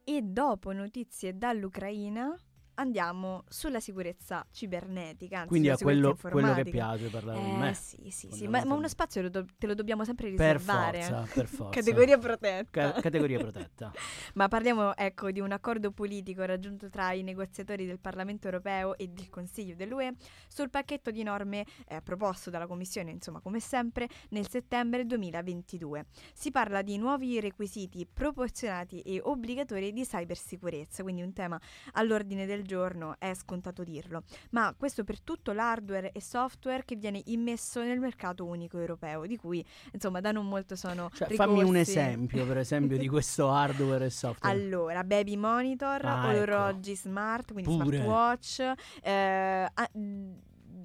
E 0.05 0.23
dopo 0.23 0.73
notizie 0.73 1.37
dall'Ucraina 1.37 2.35
andiamo 2.81 3.45
sulla 3.49 3.79
sicurezza 3.79 4.45
cibernetica. 4.51 5.45
Quindi 5.47 5.69
a 5.69 5.77
quello, 5.77 6.17
quello, 6.21 6.55
che 6.55 6.65
piace 6.65 7.09
parlare 7.09 7.39
eh, 7.39 7.45
di 7.45 7.51
me. 7.53 7.75
Sì, 7.75 8.11
sì, 8.11 8.29
sì, 8.33 8.49
ma, 8.49 8.65
ma, 8.65 8.75
uno 8.75 8.89
spazio 8.89 9.29
do- 9.29 9.45
te 9.59 9.67
lo 9.67 9.75
dobbiamo 9.75 10.05
sempre 10.05 10.31
riservare. 10.31 10.99
Per 10.99 11.09
forza, 11.09 11.35
per 11.35 11.47
forza. 11.47 11.81
categoria 11.81 12.19
protetta. 12.19 12.93
Ca- 12.93 13.01
categoria 13.01 13.39
protetta. 13.39 13.93
ma 14.35 14.49
parliamo, 14.49 14.97
ecco, 14.97 15.31
di 15.31 15.41
un 15.41 15.53
accordo 15.53 15.91
politico 15.91 16.43
raggiunto 16.45 16.89
tra 16.89 17.13
i 17.13 17.23
negoziatori 17.23 17.87
del 17.87 18.01
Parlamento 18.01 18.47
europeo 18.47 18.97
e 18.97 19.09
del 19.09 19.29
Consiglio 19.29 19.75
dell'UE 19.75 20.15
sul 20.49 20.71
pacchetto 20.71 21.11
di 21.11 21.23
norme 21.23 21.67
eh, 21.87 22.01
proposto 22.01 22.49
dalla 22.49 22.67
Commissione, 22.67 23.11
insomma, 23.11 23.41
come 23.41 23.61
sempre, 23.61 24.09
nel 24.31 24.49
settembre 24.49 25.05
2022. 25.05 26.07
Si 26.33 26.51
parla 26.51 26.81
di 26.81 26.97
nuovi 26.97 27.39
requisiti 27.41 28.07
proporzionati 28.11 29.01
e 29.01 29.21
obbligatori 29.23 29.93
di 29.93 30.05
cybersicurezza, 30.05 31.03
quindi 31.03 31.21
un 31.21 31.35
tema 31.35 31.61
all'ordine 31.93 32.47
del 32.47 32.69
giorno, 32.71 33.17
è 33.19 33.35
scontato 33.35 33.83
dirlo, 33.83 34.23
ma 34.51 34.73
questo 34.79 35.03
per 35.03 35.21
tutto 35.21 35.51
l'hardware 35.51 36.13
e 36.13 36.21
software 36.21 36.85
che 36.85 36.95
viene 36.95 37.21
immesso 37.27 37.83
nel 37.83 37.99
mercato 37.99 38.45
unico 38.45 38.79
europeo, 38.79 39.27
di 39.27 39.37
cui 39.37 39.65
insomma 39.93 40.21
da 40.21 40.31
non 40.31 40.47
molto 40.47 40.77
sono 40.77 41.11
cioè, 41.13 41.27
ricorsi. 41.27 41.53
Fammi 41.53 41.69
un 41.69 41.75
esempio, 41.75 42.47
per 42.47 42.59
esempio, 42.59 42.97
di 42.97 43.09
questo 43.09 43.51
hardware 43.51 44.05
e 44.05 44.11
software. 44.11 44.57
Allora, 44.57 45.03
baby 45.03 45.35
monitor, 45.35 46.05
ah, 46.05 46.33
ecco. 46.33 46.43
orologi 46.43 46.93
ecco. 46.93 47.01
smart, 47.01 47.53
quindi 47.53 47.77
Pure. 47.77 47.97
smartwatch, 47.97 48.73
eh, 49.03 49.69
a, 49.75 49.91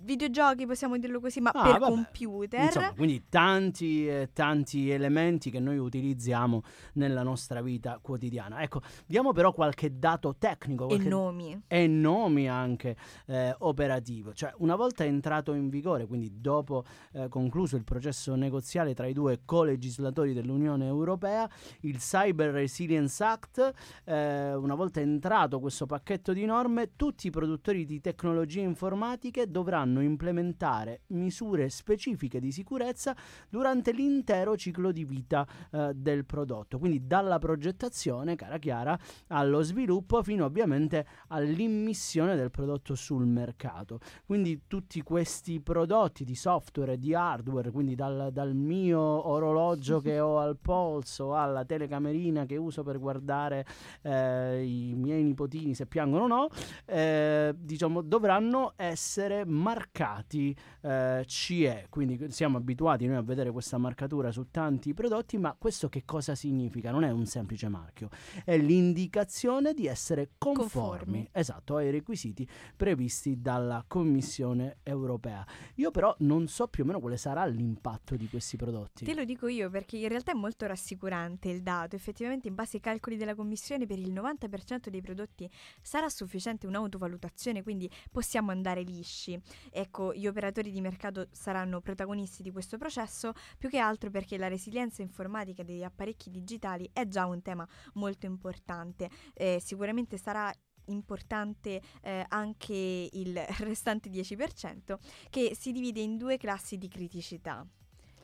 videogiochi, 0.05 0.65
possiamo 0.65 0.97
dirlo 0.97 1.19
così, 1.19 1.41
ma 1.41 1.49
ah, 1.49 1.63
per 1.63 1.79
vabbè. 1.79 1.93
computer. 1.93 2.63
Insomma, 2.63 2.93
quindi 2.93 3.25
tanti, 3.27 4.07
eh, 4.07 4.29
tanti 4.31 4.89
elementi 4.89 5.49
che 5.49 5.59
noi 5.59 5.77
utilizziamo 5.77 6.61
nella 6.93 7.23
nostra 7.23 7.61
vita 7.61 7.99
quotidiana. 8.01 8.61
Ecco, 8.61 8.81
diamo 9.05 9.33
però 9.33 9.51
qualche 9.51 9.97
dato 9.99 10.35
tecnico. 10.37 10.85
Qualche... 10.85 11.05
E 11.05 11.09
nomi. 11.09 11.61
E 11.67 11.87
nomi 11.87 12.47
anche 12.47 12.95
eh, 13.25 13.53
operativo. 13.59 14.33
Cioè, 14.33 14.53
una 14.57 14.75
volta 14.75 15.03
entrato 15.03 15.53
in 15.53 15.69
vigore, 15.69 16.05
quindi 16.05 16.39
dopo 16.39 16.85
eh, 17.13 17.27
concluso 17.27 17.75
il 17.75 17.83
processo 17.83 18.35
negoziale 18.35 18.93
tra 18.93 19.07
i 19.07 19.13
due 19.13 19.41
co-legislatori 19.43 20.33
dell'Unione 20.33 20.85
Europea, 20.85 21.49
il 21.81 21.97
Cyber 21.97 22.51
Resilience 22.51 23.23
Act, 23.23 23.73
eh, 24.05 24.53
una 24.53 24.75
volta 24.75 24.99
entrato 24.99 25.59
questo 25.59 25.85
pacchetto 25.85 26.31
di 26.33 26.45
norme, 26.45 26.91
tutti 26.95 27.27
i 27.27 27.29
produttori 27.31 27.85
di 27.85 27.99
tecnologie 27.99 28.61
informatiche 28.61 29.49
dovranno 29.49 29.94
dovranno 29.95 30.01
implementare 30.01 31.01
misure 31.07 31.69
specifiche 31.69 32.39
di 32.39 32.51
sicurezza 32.51 33.15
durante 33.49 33.91
l'intero 33.91 34.57
ciclo 34.57 34.91
di 34.91 35.05
vita 35.05 35.47
eh, 35.71 35.91
del 35.95 36.25
prodotto, 36.25 36.77
quindi 36.77 37.05
dalla 37.07 37.39
progettazione, 37.39 38.35
cara 38.35 38.57
Chiara, 38.57 38.97
allo 39.27 39.61
sviluppo 39.61 40.21
fino 40.23 40.45
ovviamente 40.45 41.05
all'immissione 41.29 42.35
del 42.35 42.51
prodotto 42.51 42.95
sul 42.95 43.25
mercato. 43.25 43.99
Quindi 44.25 44.63
tutti 44.67 45.01
questi 45.01 45.61
prodotti 45.61 46.23
di 46.23 46.35
software 46.35 46.93
e 46.93 46.99
di 46.99 47.13
hardware, 47.13 47.71
quindi 47.71 47.95
dal, 47.95 48.29
dal 48.31 48.53
mio 48.53 48.99
orologio 48.99 49.99
che 50.01 50.19
ho 50.19 50.39
al 50.39 50.57
polso 50.57 51.35
alla 51.35 51.63
telecamerina 51.63 52.45
che 52.45 52.57
uso 52.57 52.83
per 52.83 52.99
guardare 52.99 53.65
eh, 54.01 54.63
i 54.63 54.93
miei 54.95 55.23
nipotini 55.23 55.73
se 55.73 55.85
piangono 55.85 56.23
o 56.23 56.27
no, 56.27 56.47
eh, 56.85 57.53
diciamo 57.57 58.01
dovranno 58.01 58.73
essere 58.75 59.45
marcati 59.45 59.84
marcati 59.85 60.55
eh, 60.81 61.23
CE, 61.27 61.87
quindi 61.89 62.31
siamo 62.31 62.57
abituati 62.57 63.05
noi 63.05 63.17
a 63.17 63.21
vedere 63.21 63.51
questa 63.51 63.77
marcatura 63.77 64.31
su 64.31 64.49
tanti 64.49 64.93
prodotti, 64.93 65.37
ma 65.37 65.55
questo 65.57 65.89
che 65.89 66.03
cosa 66.05 66.35
significa? 66.35 66.91
Non 66.91 67.03
è 67.03 67.11
un 67.11 67.25
semplice 67.25 67.69
marchio, 67.69 68.09
è 68.43 68.57
l'indicazione 68.57 69.73
di 69.73 69.87
essere 69.87 70.31
conformi, 70.37 70.69
conformi. 70.69 71.29
Esatto, 71.31 71.75
ai 71.77 71.91
requisiti 71.91 72.47
previsti 72.75 73.41
dalla 73.41 73.83
Commissione 73.87 74.77
europea. 74.83 75.45
Io 75.75 75.91
però 75.91 76.15
non 76.19 76.47
so 76.47 76.67
più 76.67 76.83
o 76.83 76.87
meno 76.87 76.99
quale 76.99 77.17
sarà 77.17 77.45
l'impatto 77.45 78.15
di 78.15 78.27
questi 78.27 78.57
prodotti. 78.57 79.05
Te 79.05 79.13
lo 79.13 79.23
dico 79.23 79.47
io 79.47 79.69
perché 79.69 79.97
in 79.97 80.07
realtà 80.07 80.31
è 80.31 80.35
molto 80.35 80.65
rassicurante 80.65 81.49
il 81.49 81.61
dato, 81.61 81.95
effettivamente 81.95 82.47
in 82.47 82.55
base 82.55 82.77
ai 82.77 82.81
calcoli 82.81 83.17
della 83.17 83.35
Commissione 83.35 83.85
per 83.85 83.99
il 83.99 84.11
90% 84.11 84.89
dei 84.89 85.01
prodotti 85.01 85.49
sarà 85.81 86.09
sufficiente 86.09 86.65
un'autovalutazione, 86.67 87.63
quindi 87.63 87.89
possiamo 88.11 88.51
andare 88.51 88.81
lisci. 88.81 89.39
Ecco, 89.77 90.13
gli 90.13 90.25
operatori 90.25 90.71
di 90.71 90.79
mercato 90.79 91.27
saranno 91.31 91.81
protagonisti 91.81 92.41
di 92.41 92.51
questo 92.51 92.77
processo, 92.77 93.33
più 93.57 93.67
che 93.67 93.77
altro 93.77 94.09
perché 94.09 94.37
la 94.37 94.47
resilienza 94.47 95.01
informatica 95.01 95.63
degli 95.63 95.83
apparecchi 95.83 96.29
digitali 96.29 96.89
è 96.93 97.05
già 97.09 97.25
un 97.25 97.41
tema 97.41 97.67
molto 97.95 98.25
importante. 98.25 99.09
Eh, 99.33 99.59
sicuramente 99.61 100.17
sarà 100.17 100.49
importante 100.85 101.81
eh, 102.01 102.25
anche 102.29 103.09
il 103.11 103.37
restante 103.59 104.09
10% 104.09 104.97
che 105.29 105.55
si 105.59 105.73
divide 105.73 105.99
in 105.99 106.15
due 106.15 106.37
classi 106.37 106.77
di 106.77 106.87
criticità. 106.87 107.67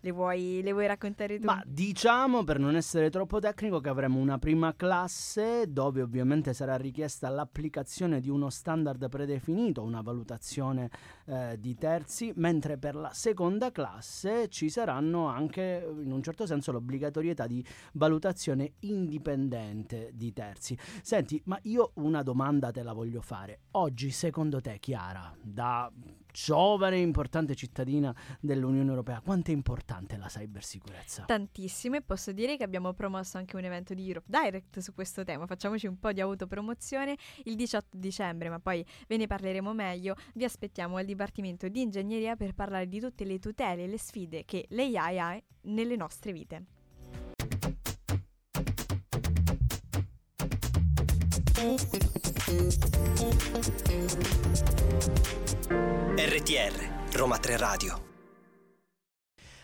Le 0.04 0.10
vuoi, 0.10 0.62
le 0.64 0.72
vuoi, 0.72 0.88
raccontare 0.88 1.38
tu? 1.38 1.46
Ma 1.46 1.62
diciamo, 1.64 2.44
per 2.44 2.58
non 2.58 2.76
essere 2.76 3.12
troppo 3.12 3.40
tecnico, 3.40 3.80
che 3.80 3.90
avremo 3.90 4.18
una 4.18 4.40
prima 4.40 4.76
classe 4.76 5.72
dove 5.72 6.02
ovviamente 6.02 6.54
sarà 6.54 6.76
richiesta 6.76 7.30
l'applicazione 7.30 8.20
di 8.20 8.28
uno 8.28 8.50
standard 8.50 9.08
predefinito, 9.10 9.84
una 9.84 10.02
valutazione 10.02 10.90
eh, 11.26 11.56
di 11.60 11.76
terzi, 11.76 12.34
mentre 12.38 12.80
per 12.80 12.96
la 12.96 13.12
seconda 13.14 13.72
classe 13.72 14.48
ci 14.50 14.70
saranno 14.70 15.28
anche, 15.28 15.88
in 16.02 16.12
un 16.12 16.24
certo 16.24 16.48
senso, 16.48 16.72
l'obbligatorietà 16.72 17.46
di 17.46 17.64
valutazione 17.94 18.74
indipendente 18.80 20.10
di 20.16 20.34
terzi. 20.34 20.76
Senti, 21.04 21.40
ma 21.46 21.60
io 21.64 21.92
una 21.96 22.24
domanda 22.24 22.72
te 22.72 22.82
la 22.82 22.94
voglio 22.94 23.22
fare. 23.22 23.60
Oggi, 23.72 24.10
secondo 24.10 24.62
te, 24.62 24.80
Chiara, 24.80 25.32
da 25.40 25.92
giovane 26.32 26.96
e 26.98 27.02
importante 27.02 27.56
cittadina 27.56 28.14
dell'Unione 28.40 28.90
Europea. 28.90 29.22
Quanto 29.22 29.52
è 29.52 29.54
importante 29.54 30.18
la 30.18 30.28
cybersicurezza? 30.28 31.24
Tantissimo 31.26 31.98
e 31.98 32.02
posso 32.02 32.32
dire 32.32 32.58
che 32.58 32.64
abbiamo 32.64 32.94
promosso 32.94 33.38
anche 33.38 33.56
un 33.56 33.64
evento 33.64 33.94
di 33.94 34.08
Europe 34.08 34.28
Direct 34.30 34.80
su 34.80 34.94
questo 34.94 35.24
tema. 35.24 35.46
Facciamoci 35.46 35.88
un 35.88 36.00
po' 36.00 36.12
di 36.12 36.22
autopromozione 36.22 37.16
il 37.44 37.56
18 37.56 37.98
dicembre, 37.98 38.50
ma 38.50 38.60
poi 38.60 38.86
ve 39.08 39.18
ne 39.18 39.28
parleremo 39.28 39.74
meglio. 39.74 40.16
Vi 40.34 40.44
aspettiamo 40.44 40.98
al 40.98 41.06
Dipartimento 41.06 41.68
di 41.68 41.82
Ingegneria 41.82 42.36
per 42.36 42.54
parlare 42.54 42.88
di 42.88 43.00
tutte 43.00 43.26
le 43.26 43.40
tutele 43.40 43.84
e 43.84 43.88
le 43.88 43.98
sfide 43.98 44.46
che 44.46 44.66
l'AI 44.70 45.20
ha 45.20 45.42
nelle 45.64 45.96
nostre 45.96 46.32
vite. 46.32 46.66
RTR 56.18 57.14
Roma 57.14 57.38
3 57.38 57.56
Radio 57.56 58.10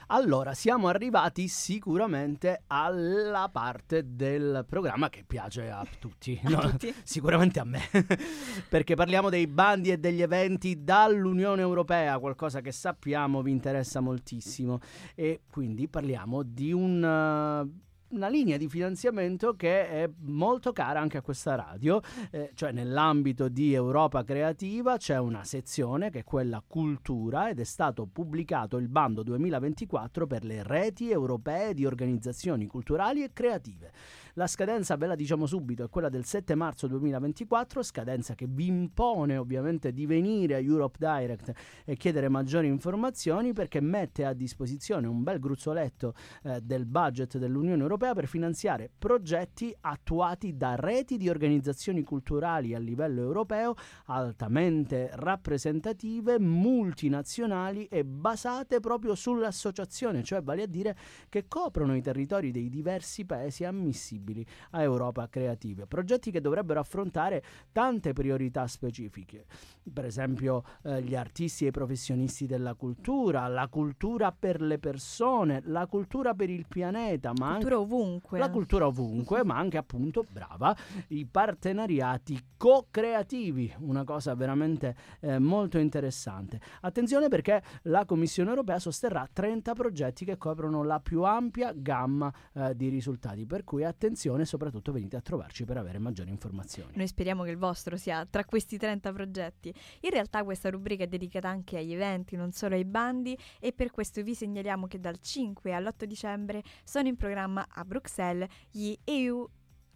allora, 0.09 0.53
siamo 0.53 0.87
arrivati 0.87 1.49
sicuramente 1.49 2.63
alla 2.67 3.49
parte 3.51 4.15
del 4.15 4.63
programma 4.65 5.09
che 5.09 5.25
piace 5.27 5.69
a 5.69 5.85
tutti, 5.99 6.39
no? 6.43 6.59
a 6.59 6.69
tutti? 6.69 6.95
sicuramente 7.03 7.59
a 7.59 7.65
me, 7.65 7.81
perché 8.69 8.95
parliamo 8.95 9.29
dei 9.29 9.47
bandi 9.47 9.91
e 9.91 9.97
degli 9.97 10.21
eventi 10.21 10.81
dall'Unione 10.81 11.59
Europea, 11.59 12.19
qualcosa 12.19 12.61
che 12.61 12.71
sappiamo 12.71 13.41
vi 13.41 13.51
interessa 13.51 13.99
moltissimo 13.99 14.79
e 15.13 15.41
quindi 15.49 15.89
parliamo 15.89 16.41
di 16.41 16.71
un 16.71 17.85
una 18.09 18.29
linea 18.29 18.57
di 18.57 18.69
finanziamento 18.69 19.55
che 19.55 19.89
è 19.89 20.09
molto 20.21 20.71
cara 20.71 20.99
anche 20.99 21.17
a 21.17 21.21
questa 21.21 21.55
radio, 21.55 22.01
eh, 22.31 22.51
cioè 22.53 22.71
nell'ambito 22.71 23.49
di 23.49 23.73
Europa 23.73 24.23
Creativa 24.23 24.97
c'è 24.97 25.17
una 25.17 25.43
sezione 25.43 26.09
che 26.09 26.19
è 26.19 26.23
quella 26.23 26.63
cultura 26.65 27.49
ed 27.49 27.59
è 27.59 27.65
stato 27.65 28.05
pubblicato 28.05 28.77
il 28.77 28.87
bando 28.87 29.23
2024 29.23 30.25
per 30.25 30.45
le 30.45 30.63
reti 30.63 31.11
europee 31.11 31.73
di 31.73 31.85
organizzazioni 31.85 32.65
culturali 32.65 33.23
e 33.23 33.31
creative. 33.33 33.91
La 34.37 34.45
scadenza, 34.45 34.95
ve 34.97 35.07
la 35.07 35.15
diciamo 35.15 35.47
subito, 35.47 35.83
è 35.83 35.89
quella 35.89 36.09
del 36.09 36.23
7 36.23 36.53
marzo 36.53 36.85
2024, 36.85 37.81
scadenza 37.81 38.35
che 38.35 38.45
vi 38.47 38.67
impone 38.67 39.35
ovviamente 39.35 39.91
di 39.91 40.05
venire 40.05 40.53
a 40.53 40.59
Europe 40.59 40.97
Direct 40.99 41.51
e 41.83 41.95
chiedere 41.95 42.29
maggiori 42.29 42.67
informazioni 42.67 43.51
perché 43.53 43.79
mette 43.79 44.25
a 44.25 44.33
disposizione 44.33 45.07
un 45.07 45.23
bel 45.23 45.39
gruzzoletto 45.39 46.13
eh, 46.43 46.61
del 46.61 46.85
budget 46.85 47.39
dell'Unione 47.39 47.81
Europea 47.81 48.13
per 48.13 48.27
finanziare 48.27 48.91
progetti 48.95 49.75
attuati 49.81 50.55
da 50.55 50.75
reti 50.75 51.17
di 51.17 51.29
organizzazioni 51.29 52.03
culturali 52.03 52.75
a 52.75 52.79
livello 52.79 53.21
europeo 53.21 53.73
altamente 54.05 55.09
rappresentative, 55.13 56.37
multinazionali 56.37 57.85
e 57.85 58.05
basate 58.05 58.81
proprio 58.81 59.15
sull'associazione, 59.15 60.21
cioè 60.21 60.43
vale 60.43 60.61
a 60.61 60.67
dire 60.67 60.95
che 61.27 61.47
coprono 61.47 61.95
i 61.95 62.03
territori 62.03 62.51
dei 62.51 62.69
diversi 62.69 63.25
paesi 63.25 63.63
ammissibili 63.63 64.25
disponibili 64.27 64.45
a 64.71 64.81
Europa 64.81 65.27
Creative. 65.27 65.85
Progetti 65.87 66.31
che 66.31 66.41
dovrebbero 66.41 66.79
affrontare 66.79 67.43
tante 67.71 68.13
priorità 68.13 68.67
specifiche, 68.67 69.45
per 69.91 70.05
esempio 70.05 70.63
eh, 70.83 71.01
gli 71.01 71.15
artisti 71.15 71.65
e 71.65 71.69
i 71.69 71.71
professionisti 71.71 72.45
della 72.45 72.73
cultura, 72.73 73.47
la 73.47 73.67
cultura 73.67 74.35
per 74.37 74.61
le 74.61 74.79
persone, 74.79 75.61
la 75.65 75.85
cultura 75.87 76.33
per 76.33 76.49
il 76.49 76.65
pianeta, 76.67 77.31
ma 77.37 77.53
cultura 77.53 77.75
anche 77.75 77.93
ovunque. 77.93 78.39
la 78.39 78.49
cultura 78.49 78.87
ovunque, 78.87 79.43
ma 79.43 79.57
anche 79.57 79.77
appunto, 79.77 80.25
brava, 80.29 80.75
i 81.09 81.25
partenariati 81.25 82.39
co-creativi, 82.57 83.73
una 83.79 84.03
cosa 84.03 84.33
veramente 84.35 84.95
eh, 85.21 85.39
molto 85.39 85.77
interessante. 85.77 86.59
Attenzione 86.81 87.27
perché 87.27 87.61
la 87.83 88.05
Commissione 88.05 88.49
europea 88.49 88.79
sosterrà 88.79 89.27
30 89.31 89.73
progetti 89.73 90.25
che 90.25 90.37
coprono 90.37 90.83
la 90.83 90.99
più 90.99 91.23
ampia 91.23 91.71
gamma 91.75 92.33
eh, 92.53 92.75
di 92.75 92.89
risultati, 92.89 93.45
per 93.45 93.63
cui 93.63 93.83
attenzione 93.83 94.16
attenzione 94.17 94.41
e 94.41 94.45
soprattutto 94.45 94.91
venite 94.91 95.15
a 95.15 95.21
trovarci 95.21 95.63
per 95.63 95.77
avere 95.77 95.99
maggiori 95.99 96.31
informazioni. 96.31 96.91
Noi 96.95 97.07
speriamo 97.07 97.43
che 97.43 97.51
il 97.51 97.57
vostro 97.57 97.95
sia 97.97 98.25
tra 98.25 98.43
questi 98.43 98.77
30 98.77 99.13
progetti. 99.13 99.73
In 100.01 100.09
realtà 100.09 100.43
questa 100.43 100.71
rubrica 100.71 101.03
è 101.03 101.07
dedicata 101.07 101.47
anche 101.47 101.77
agli 101.77 101.93
eventi, 101.93 102.35
non 102.35 102.51
solo 102.51 102.73
ai 102.73 102.85
bandi 102.85 103.37
e 103.59 103.71
per 103.71 103.91
questo 103.91 104.23
vi 104.23 104.33
segnaliamo 104.33 104.87
che 104.87 104.99
dal 104.99 105.19
5 105.19 105.71
all'8 105.71 106.03
dicembre 106.05 106.63
sono 106.83 107.07
in 107.07 107.15
programma 107.15 107.67
a 107.69 107.85
Bruxelles 107.85 108.49
gli 108.71 108.97
EU 109.03 109.47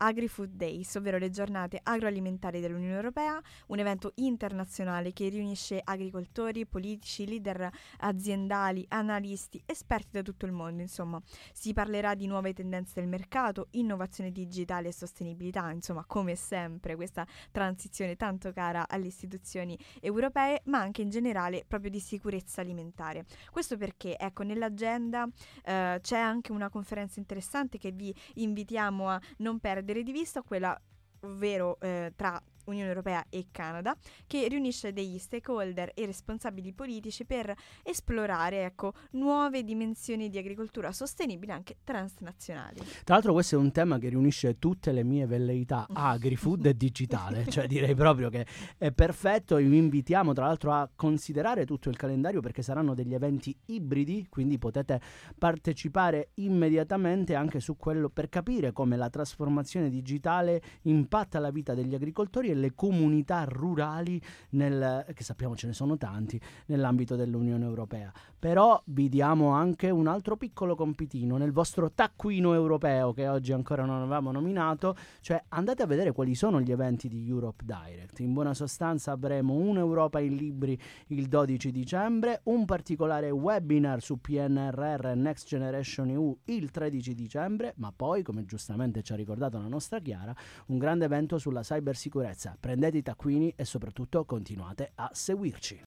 AgriFood 0.01 0.55
Days, 0.55 0.95
ovvero 0.95 1.17
le 1.19 1.29
giornate 1.29 1.79
agroalimentari 1.81 2.59
dell'Unione 2.59 2.95
Europea, 2.95 3.39
un 3.67 3.79
evento 3.79 4.13
internazionale 4.15 5.13
che 5.13 5.29
riunisce 5.29 5.79
agricoltori, 5.83 6.65
politici, 6.65 7.27
leader 7.27 7.69
aziendali, 7.99 8.83
analisti, 8.89 9.61
esperti 9.65 10.09
da 10.13 10.21
tutto 10.23 10.45
il 10.45 10.51
mondo, 10.51 10.81
insomma. 10.81 11.21
Si 11.53 11.73
parlerà 11.73 12.15
di 12.15 12.25
nuove 12.25 12.53
tendenze 12.53 12.99
del 12.99 13.07
mercato, 13.07 13.67
innovazione 13.71 14.31
digitale 14.31 14.87
e 14.87 14.93
sostenibilità, 14.93 15.69
insomma, 15.69 16.03
come 16.05 16.35
sempre 16.35 16.95
questa 16.95 17.25
transizione 17.51 18.15
tanto 18.15 18.51
cara 18.51 18.87
alle 18.87 19.07
istituzioni 19.07 19.77
europee, 19.99 20.61
ma 20.65 20.79
anche 20.79 21.03
in 21.03 21.09
generale 21.09 21.63
proprio 21.67 21.91
di 21.91 21.99
sicurezza 21.99 22.61
alimentare. 22.61 23.25
Questo 23.51 23.77
perché, 23.77 24.17
ecco, 24.17 24.41
nell'agenda 24.43 25.27
eh, 25.63 25.99
c'è 26.01 26.17
anche 26.17 26.51
una 26.51 26.69
conferenza 26.69 27.19
interessante 27.19 27.77
che 27.77 27.91
vi 27.91 28.13
invitiamo 28.35 29.07
a 29.07 29.21
non 29.37 29.59
perdere 29.59 29.90
perdere 29.91 30.03
di 30.03 30.11
vista 30.11 30.41
quella 30.41 30.79
ovvero 31.21 31.77
eh, 31.81 32.13
tra 32.15 32.41
Unione 32.65 32.87
Europea 32.87 33.25
e 33.29 33.47
Canada, 33.51 33.95
che 34.27 34.47
riunisce 34.47 34.93
degli 34.93 35.17
stakeholder 35.17 35.91
e 35.93 36.05
responsabili 36.05 36.73
politici 36.73 37.25
per 37.25 37.53
esplorare 37.83 38.65
ecco, 38.65 38.93
nuove 39.11 39.63
dimensioni 39.63 40.29
di 40.29 40.37
agricoltura 40.37 40.91
sostenibile 40.91 41.53
anche 41.53 41.77
transnazionali. 41.83 42.79
Tra 43.03 43.15
l'altro 43.15 43.33
questo 43.33 43.55
è 43.55 43.57
un 43.57 43.71
tema 43.71 43.97
che 43.97 44.09
riunisce 44.09 44.59
tutte 44.59 44.91
le 44.91 45.03
mie 45.03 45.25
velleità 45.25 45.87
agri-food 45.91 46.65
e 46.67 46.75
digitale, 46.75 47.45
cioè 47.49 47.67
direi 47.67 47.95
proprio 47.95 48.29
che 48.29 48.45
è 48.77 48.91
perfetto 48.91 49.57
e 49.57 49.63
vi 49.63 49.77
invitiamo 49.77 50.33
tra 50.33 50.45
l'altro 50.45 50.71
a 50.71 50.89
considerare 50.93 51.65
tutto 51.65 51.89
il 51.89 51.97
calendario 51.97 52.41
perché 52.41 52.61
saranno 52.61 52.93
degli 52.93 53.13
eventi 53.13 53.55
ibridi, 53.67 54.27
quindi 54.29 54.57
potete 54.57 55.01
partecipare 55.37 56.31
immediatamente 56.35 57.35
anche 57.35 57.59
su 57.59 57.77
quello 57.77 58.09
per 58.09 58.29
capire 58.29 58.71
come 58.71 58.97
la 58.97 59.09
trasformazione 59.09 59.89
digitale 59.89 60.61
impatta 60.83 61.39
la 61.39 61.51
vita 61.51 61.73
degli 61.73 61.95
agricoltori 61.95 62.49
e 62.51 62.55
le 62.55 62.73
comunità 62.73 63.43
rurali, 63.43 64.21
nel, 64.51 65.05
che 65.13 65.23
sappiamo 65.23 65.55
ce 65.55 65.67
ne 65.67 65.73
sono 65.73 65.97
tanti, 65.97 66.39
nell'ambito 66.67 67.15
dell'Unione 67.15 67.65
Europea. 67.65 68.11
Però 68.37 68.81
vi 68.85 69.09
diamo 69.09 69.49
anche 69.49 69.89
un 69.89 70.07
altro 70.07 70.35
piccolo 70.35 70.75
compitino 70.75 71.37
nel 71.37 71.51
vostro 71.51 71.91
taccuino 71.91 72.53
europeo 72.53 73.13
che 73.13 73.27
oggi 73.27 73.53
ancora 73.53 73.85
non 73.85 74.01
avevamo 74.01 74.31
nominato, 74.31 74.95
cioè 75.19 75.41
andate 75.49 75.83
a 75.83 75.85
vedere 75.85 76.11
quali 76.11 76.33
sono 76.33 76.59
gli 76.59 76.71
eventi 76.71 77.07
di 77.07 77.27
Europe 77.27 77.63
Direct. 77.63 78.19
In 78.19 78.33
buona 78.33 78.53
sostanza 78.53 79.11
avremo 79.11 79.53
un'Europa 79.53 80.19
in 80.19 80.35
libri 80.35 80.79
il 81.07 81.27
12 81.27 81.71
dicembre, 81.71 82.41
un 82.45 82.65
particolare 82.65 83.29
webinar 83.29 84.01
su 84.01 84.19
PNRR 84.19 85.13
Next 85.15 85.47
Generation 85.47 86.09
EU 86.09 86.35
il 86.45 86.71
13 86.71 87.13
dicembre, 87.13 87.73
ma 87.77 87.93
poi, 87.95 88.23
come 88.23 88.45
giustamente 88.45 89.03
ci 89.03 89.13
ha 89.13 89.15
ricordato 89.15 89.59
la 89.59 89.67
nostra 89.67 89.99
Chiara, 89.99 90.35
un 90.67 90.79
grande 90.79 91.05
evento 91.05 91.37
sulla 91.37 91.61
cybersicurezza. 91.61 92.40
Prendete 92.59 92.97
i 92.97 93.01
taccuini 93.01 93.53
e 93.55 93.65
soprattutto 93.65 94.25
continuate 94.25 94.91
a 94.95 95.09
seguirci. 95.13 95.81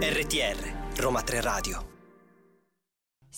RTR 0.00 1.00
Roma 1.00 1.22
3 1.22 1.40
Radio 1.40 1.93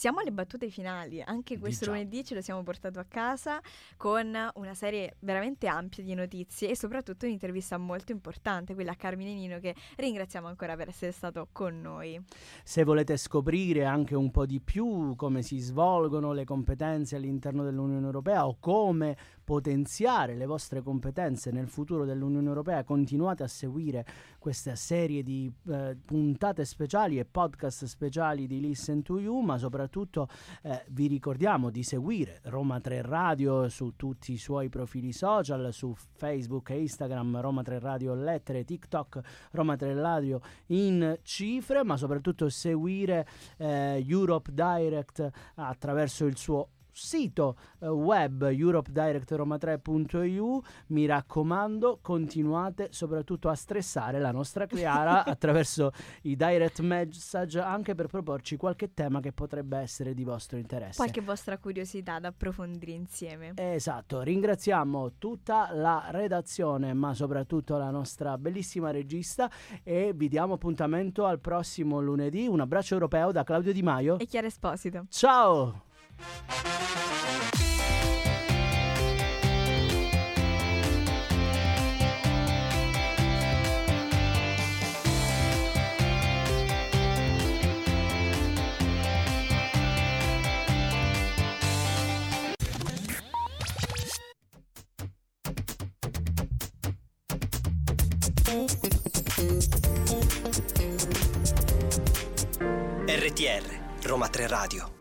siamo 0.07 0.21
alle 0.21 0.31
battute 0.31 0.71
finali, 0.71 1.21
anche 1.21 1.59
questo 1.59 1.87
lunedì 1.87 2.23
ce 2.23 2.37
lo 2.37 2.41
siamo 2.41 2.63
portato 2.63 3.01
a 3.01 3.05
casa 3.09 3.61
con 3.97 4.33
una 4.55 4.75
serie 4.75 5.17
veramente 5.19 5.67
ampia 5.67 6.05
di 6.05 6.15
notizie 6.15 6.71
e 6.71 6.77
soprattutto 6.77 7.27
un'intervista 7.27 7.77
molto 7.77 8.13
importante, 8.13 8.75
quella 8.75 8.93
a 8.93 8.95
Carmine 8.95 9.35
Nino 9.35 9.59
che 9.59 9.75
ringraziamo 9.97 10.47
ancora 10.47 10.77
per 10.77 10.91
essere 10.91 11.11
stato 11.11 11.49
con 11.51 11.81
noi. 11.81 12.23
Se 12.63 12.85
volete 12.85 13.17
scoprire 13.17 13.85
anche 13.85 14.15
un 14.15 14.31
po' 14.31 14.47
di 14.47 14.61
più 14.61 15.17
come 15.17 15.43
si 15.43 15.59
svolgono 15.59 16.33
le 16.33 16.45
competenze 16.45 17.17
all'interno 17.17 17.65
dell'Unione 17.65 18.07
Europea 18.07 18.47
o 18.47 18.59
come 18.61 19.17
potenziare 19.47 20.35
le 20.35 20.45
vostre 20.45 20.83
competenze 20.83 21.53
nel 21.53 21.69
futuro 21.69 22.05
dell'Unione 22.05 22.49
Europea, 22.49 22.83
continuate 22.83 23.45
a 23.45 23.47
seguire 23.47 24.05
questa 24.41 24.75
serie 24.75 25.23
di 25.23 25.49
eh, 25.69 25.97
puntate 26.05 26.65
speciali 26.65 27.21
e 27.21 27.25
podcast 27.25 27.85
speciali 27.85 28.49
di 28.49 28.59
Listen 28.59 29.03
to 29.03 29.21
You, 29.21 29.39
ma 29.43 29.57
soprattutto 29.57 30.27
eh, 30.63 30.85
vi 30.89 31.07
ricordiamo 31.07 31.71
di 31.71 31.85
seguire 31.85 32.41
Roma 32.47 32.81
3 32.81 33.03
Radio 33.03 33.69
su 33.69 33.93
tutti 33.95 34.33
i 34.33 34.37
suoi 34.37 34.69
profili 34.69 35.13
social, 35.13 35.73
su 35.73 35.95
Facebook 35.95 36.71
e 36.71 36.81
Instagram 36.81 37.41
Roma 37.41 37.63
3 37.63 37.79
Radio 37.79 38.15
lettere, 38.15 38.65
TikTok 38.65 39.21
Roma 39.53 39.77
3 39.77 39.95
Radio 39.95 40.41
in 40.67 41.21
cifre, 41.23 41.85
ma 41.85 41.97
soprattutto 41.97 42.49
seguire 42.49 43.25
eh, 43.59 44.05
Europe 44.05 44.53
Direct 44.53 45.31
attraverso 45.55 46.25
il 46.25 46.37
suo 46.37 46.71
sito 46.97 47.57
eh, 47.81 47.89
web 47.89 48.43
europedirectroma3.eu. 48.43 50.63
Mi 50.89 51.07
raccomando, 51.07 51.99
continuate 52.01 52.89
soprattutto 52.91 53.49
a 53.49 53.55
stressare 53.55 54.19
la 54.19 54.33
nostra 54.33 54.67
Chiara 54.67 55.25
attraverso 55.25 55.93
i 56.23 56.37
direct 56.37 56.81
message 56.81 57.61
anche 57.61 57.95
per 57.95 58.07
proporci 58.07 58.57
qualche 58.57 58.95
tema 58.95 59.21
che 59.21 59.33
potrebbe 59.33 59.79
essere 59.79 60.15
di 60.15 60.25
vostro 60.25 60.59
interesse. 60.59 60.97
Qualche 60.97 61.21
vostra 61.21 61.59
curiosità 61.59 62.19
da 62.19 62.29
approfondire 62.29 62.93
insieme. 62.93 63.53
Esatto, 63.57 64.23
ringraziamo 64.23 65.13
tutta 65.19 65.69
la 65.73 66.07
redazione, 66.11 66.95
ma 66.95 67.15
soprattutto 67.15 67.77
la 67.77 67.91
nostra 67.91 68.39
bellissima 68.39 68.91
regista 68.91 69.51
e 69.83 70.13
vi 70.15 70.29
diamo 70.29 70.55
appuntamento 70.55 71.27
al 71.27 71.41
prossimo 71.41 72.01
lunedì. 72.01 72.47
Un 72.47 72.61
abbraccio 72.61 72.95
europeo 72.95 73.33
da 73.33 73.45
Claudio 73.45 73.73
Di 73.73 73.83
Maio 73.83 74.19
e 74.19 74.27
Chiara 74.27 74.47
Esposito. 74.47 75.07
Ciao! 75.09 75.85
RTR 103.37 103.63
Roma 104.03 104.29
3 104.29 104.47
Radio 104.47 104.96